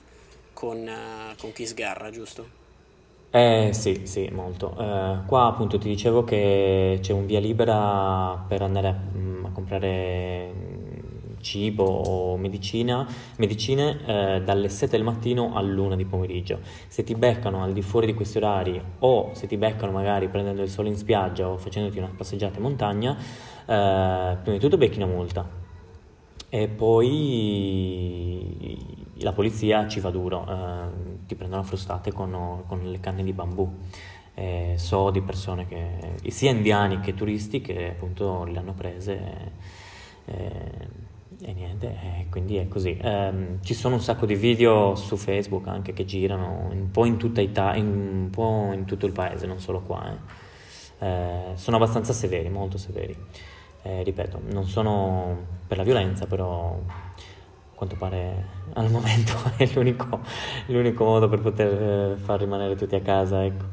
con, 0.53 0.77
uh, 0.87 1.35
con 1.37 1.51
chi 1.53 1.65
sgarra, 1.65 2.09
giusto? 2.11 2.49
Eh 3.29 3.71
sì, 3.73 4.05
sì, 4.05 4.29
molto. 4.29 4.77
Eh, 4.79 5.25
qua 5.25 5.47
appunto 5.47 5.77
ti 5.77 5.89
dicevo 5.89 6.23
che 6.23 6.99
c'è 7.01 7.11
un 7.11 7.25
via 7.25 7.39
libera 7.41 8.45
per 8.47 8.61
andare 8.61 8.87
a, 8.87 8.91
a 9.47 9.51
comprare 9.51 10.74
cibo 11.45 11.83
o 11.83 12.35
medicina, 12.37 13.07
medicine 13.37 13.99
eh, 14.05 14.41
dalle 14.43 14.67
7 14.67 14.97
del 14.97 15.05
mattino 15.05 15.53
all'1 15.53 15.95
di 15.95 16.05
pomeriggio. 16.05 16.59
Se 16.87 17.03
ti 17.03 17.13
beccano 17.13 17.61
al 17.61 17.71
di 17.71 17.83
fuori 17.83 18.07
di 18.07 18.15
questi 18.15 18.37
orari 18.37 18.81
o 18.99 19.29
se 19.33 19.45
ti 19.45 19.55
beccano 19.55 19.91
magari 19.91 20.27
prendendo 20.27 20.63
il 20.63 20.69
sole 20.69 20.89
in 20.89 20.97
spiaggia 20.97 21.47
o 21.47 21.57
facendoti 21.57 21.99
una 21.99 22.11
passeggiata 22.17 22.57
in 22.57 22.63
montagna, 22.63 23.15
eh, 23.15 24.37
prima 24.41 24.57
di 24.57 24.59
tutto 24.59 24.77
becchi 24.77 24.97
una 24.97 25.05
multa 25.05 25.63
e 26.49 26.67
poi 26.67 27.63
la 29.17 29.31
polizia 29.33 29.87
ci 29.87 29.99
va 29.99 30.09
duro, 30.09 30.47
eh, 30.47 31.25
ti 31.27 31.35
prendono 31.35 31.61
frustate 31.63 32.11
con, 32.11 32.63
con 32.65 32.89
le 32.89 32.99
canne 32.99 33.23
di 33.23 33.33
bambù. 33.33 33.69
Eh, 34.37 34.73
so 34.77 35.11
di 35.11 35.21
persone 35.21 35.65
che, 35.65 36.15
sia 36.29 36.51
indiani 36.51 36.99
che 36.99 37.13
turisti 37.13 37.61
che 37.61 37.91
appunto 37.91 38.43
le 38.45 38.57
hanno 38.57 38.73
prese. 38.73 39.51
Eh, 40.25 41.04
E 41.41 41.53
niente, 41.53 41.87
eh, 41.87 42.27
quindi 42.29 42.55
è 42.57 42.67
così. 42.67 42.97
Um, 43.01 43.61
ci 43.61 43.73
sono 43.73 43.95
un 43.95 44.01
sacco 44.01 44.25
di 44.25 44.35
video 44.35 44.95
su 44.95 45.17
Facebook 45.17 45.67
anche 45.67 45.91
che 45.91 46.05
girano 46.05 46.69
un 46.71 46.89
po' 46.91 47.05
in 47.05 47.17
tutta 47.17 47.41
Italia, 47.41 47.83
un 47.83 48.29
po' 48.31 48.71
in 48.73 48.85
tutto 48.85 49.05
il 49.05 49.11
paese, 49.11 49.45
non 49.45 49.59
solo 49.59 49.81
qua. 49.81 50.11
Eh. 50.11 50.43
Eh, 51.05 51.51
sono 51.55 51.75
abbastanza 51.75 52.13
severi, 52.13 52.49
molto 52.49 52.77
severi. 52.77 53.15
Eh, 53.81 54.03
ripeto, 54.03 54.41
non 54.51 54.65
sono 54.65 55.37
per 55.67 55.77
la 55.77 55.83
violenza, 55.83 56.25
però 56.25 56.71
a 56.71 57.75
quanto 57.75 57.95
pare 57.97 58.63
al 58.73 58.89
momento 58.89 59.33
è 59.57 59.69
l'unico, 59.73 60.21
l'unico 60.67 61.03
modo 61.03 61.27
per 61.27 61.41
poter 61.41 62.13
eh, 62.13 62.15
far 62.17 62.39
rimanere 62.39 62.75
tutti 62.75 62.95
a 62.95 63.01
casa, 63.01 63.43
ecco, 63.43 63.65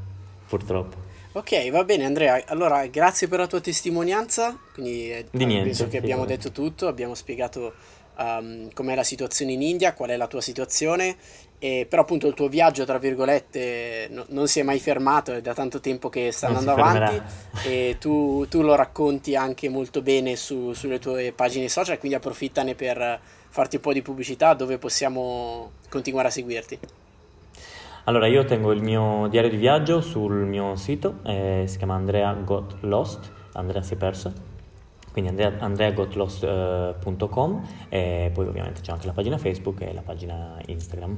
purtroppo. 0.49 1.02
Ok, 1.35 1.71
va 1.71 1.83
bene 1.85 2.05
Andrea, 2.05 2.43
allora 2.47 2.85
grazie 2.89 3.27
per 3.27 3.39
la 3.39 3.47
tua 3.47 3.61
testimonianza, 3.61 4.59
quindi 4.75 5.11
eh, 5.11 5.27
Di 5.31 5.47
niente, 5.47 5.65
penso 5.65 5.89
che 5.89 5.97
abbiamo 5.97 6.27
detto 6.27 6.53
tutto, 6.53 6.89
abbiamo 6.89 7.15
spiegato 7.15 7.73
um, 8.19 8.71
com'è 8.75 8.95
la 8.95 9.03
situazione 9.03 9.53
in 9.53 9.63
India, 9.63 9.95
qual 9.95 10.11
è 10.11 10.17
la 10.19 10.27
tua 10.27 10.43
situazione, 10.43 11.17
e, 11.59 11.87
però 11.89 12.03
appunto 12.03 12.27
il 12.27 12.35
tuo 12.35 12.49
viaggio, 12.49 12.85
tra 12.85 12.99
virgolette, 12.99 14.09
no- 14.11 14.27
non 14.29 14.47
si 14.47 14.61
è 14.61 14.63
mai 14.63 14.79
fermato, 14.79 15.33
è 15.33 15.41
da 15.41 15.55
tanto 15.55 15.81
tempo 15.81 16.11
che 16.11 16.33
sta 16.33 16.49
Non 16.49 16.57
andando 16.59 16.83
avanti. 16.83 17.23
E 17.67 17.97
tu, 17.99 18.47
tu 18.51 18.61
lo 18.61 18.75
racconti 18.75 19.35
anche 19.35 19.71
molto 19.71 20.03
bene 20.03 20.37
su- 20.37 20.75
sulle 20.75 20.99
tue 20.99 21.33
pagine 21.33 21.71
social, 21.71 21.99
quindi 21.99 22.17
approfittane 22.17 22.75
per 22.75 23.19
farti 23.49 23.77
un 23.77 23.83
po' 23.83 23.95
di 23.95 24.03
pubblicità 24.03 24.53
dove 24.53 24.77
possiamo 24.77 25.73
continuare 25.89 26.29
a 26.29 26.31
seguirti. 26.31 26.79
Allora, 28.05 28.27
io 28.27 28.45
tengo 28.45 28.73
il 28.73 28.83
mio 28.83 29.29
diario 29.29 29.49
di 29.49 29.57
viaggio 29.57 30.01
sul 30.01 30.33
mio 30.33 30.75
sito, 30.75 31.21
eh, 31.25 31.67
si 31.69 31.79
chiama 31.79 31.95
Andrea 31.95 32.33
Got 32.33 32.79
Lost, 32.81 33.31
Andrea 33.53 33.81
si 33.83 33.95
è 33.95 33.97
perso, 33.97 34.33
quindi 35.13 35.31
andrea, 35.31 35.55
andreagotlost.com 35.61 37.69
e 37.89 38.33
poi 38.35 38.49
ovviamente 38.49 38.81
c'è 38.81 38.91
anche 38.91 39.07
la 39.07 39.13
pagina 39.13 39.39
Facebook 39.39 39.83
e 39.83 39.95
la 39.95 40.01
pagina 40.01 40.61
Instagram. 40.67 41.17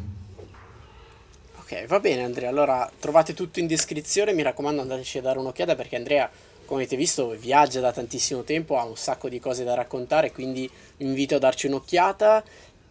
Ok, 1.59 1.87
va 1.87 2.01
bene 2.01 2.23
Andrea, 2.23 2.51
allora 2.51 2.91
trovate 3.01 3.33
tutto 3.33 3.61
in 3.61 3.67
descrizione, 3.67 4.35
mi 4.35 4.43
raccomando 4.43 4.83
andateci 4.83 5.17
a 5.17 5.23
dare 5.23 5.39
un'occhiata 5.39 5.75
perché 5.77 5.97
Andrea, 5.97 6.31
come 6.67 6.83
avete 6.83 6.97
visto, 6.97 7.31
viaggia 7.31 7.81
da 7.81 7.93
tantissimo 7.93 8.43
tempo, 8.43 8.77
ha 8.77 8.85
un 8.85 8.97
sacco 8.97 9.31
di 9.31 9.41
cose 9.41 9.65
da 9.65 9.73
raccontare, 9.73 10.33
quindi 10.33 10.71
vi 10.99 11.07
invito 11.07 11.37
a 11.37 11.39
darci 11.39 11.67
un'occhiata 11.67 12.45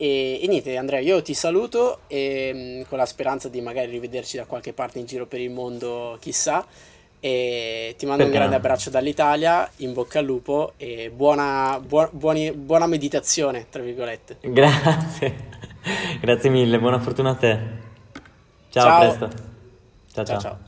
e, 0.03 0.39
e 0.41 0.47
niente 0.47 0.75
Andrea, 0.77 0.99
io 0.99 1.21
ti 1.21 1.33
saluto 1.33 2.01
e, 2.07 2.81
mh, 2.83 2.89
con 2.89 2.97
la 2.97 3.05
speranza 3.05 3.47
di 3.49 3.61
magari 3.61 3.89
rivederci 3.91 4.37
da 4.37 4.45
qualche 4.45 4.73
parte 4.73 4.99
in 4.99 5.05
giro 5.05 5.25
per 5.27 5.39
il 5.39 5.49
mondo, 5.51 6.17
chissà, 6.19 6.65
e 7.19 7.95
ti 7.97 8.05
mando 8.05 8.25
un 8.25 8.31
Perché 8.31 8.33
grande 8.33 8.55
no? 8.55 8.57
abbraccio 8.57 8.89
dall'Italia, 8.89 9.69
in 9.77 9.93
bocca 9.93 10.19
al 10.19 10.25
lupo 10.25 10.73
e 10.77 11.09
buona, 11.09 11.79
buo- 11.79 12.09
buoni- 12.11 12.51
buona 12.51 12.87
meditazione, 12.87 13.67
tra 13.69 13.81
virgolette. 13.81 14.37
Grazie, 14.41 15.49
grazie 16.21 16.49
mille, 16.49 16.79
buona 16.79 16.99
fortuna 16.99 17.31
a 17.31 17.35
te. 17.35 17.59
Ciao, 18.69 18.85
Ciao. 18.85 18.89
a 18.89 18.93
presto. 18.93 19.29
Ciao, 20.13 20.25
Ciao 20.25 20.37
ciao. 20.37 20.37
ciao. 20.37 20.59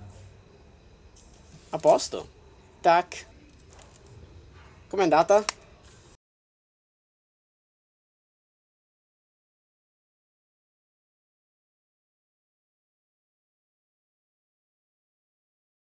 A 1.71 1.77
posto. 1.79 2.27
Tac. 2.81 3.27
Com'è 4.87 5.03
andata? 5.03 5.45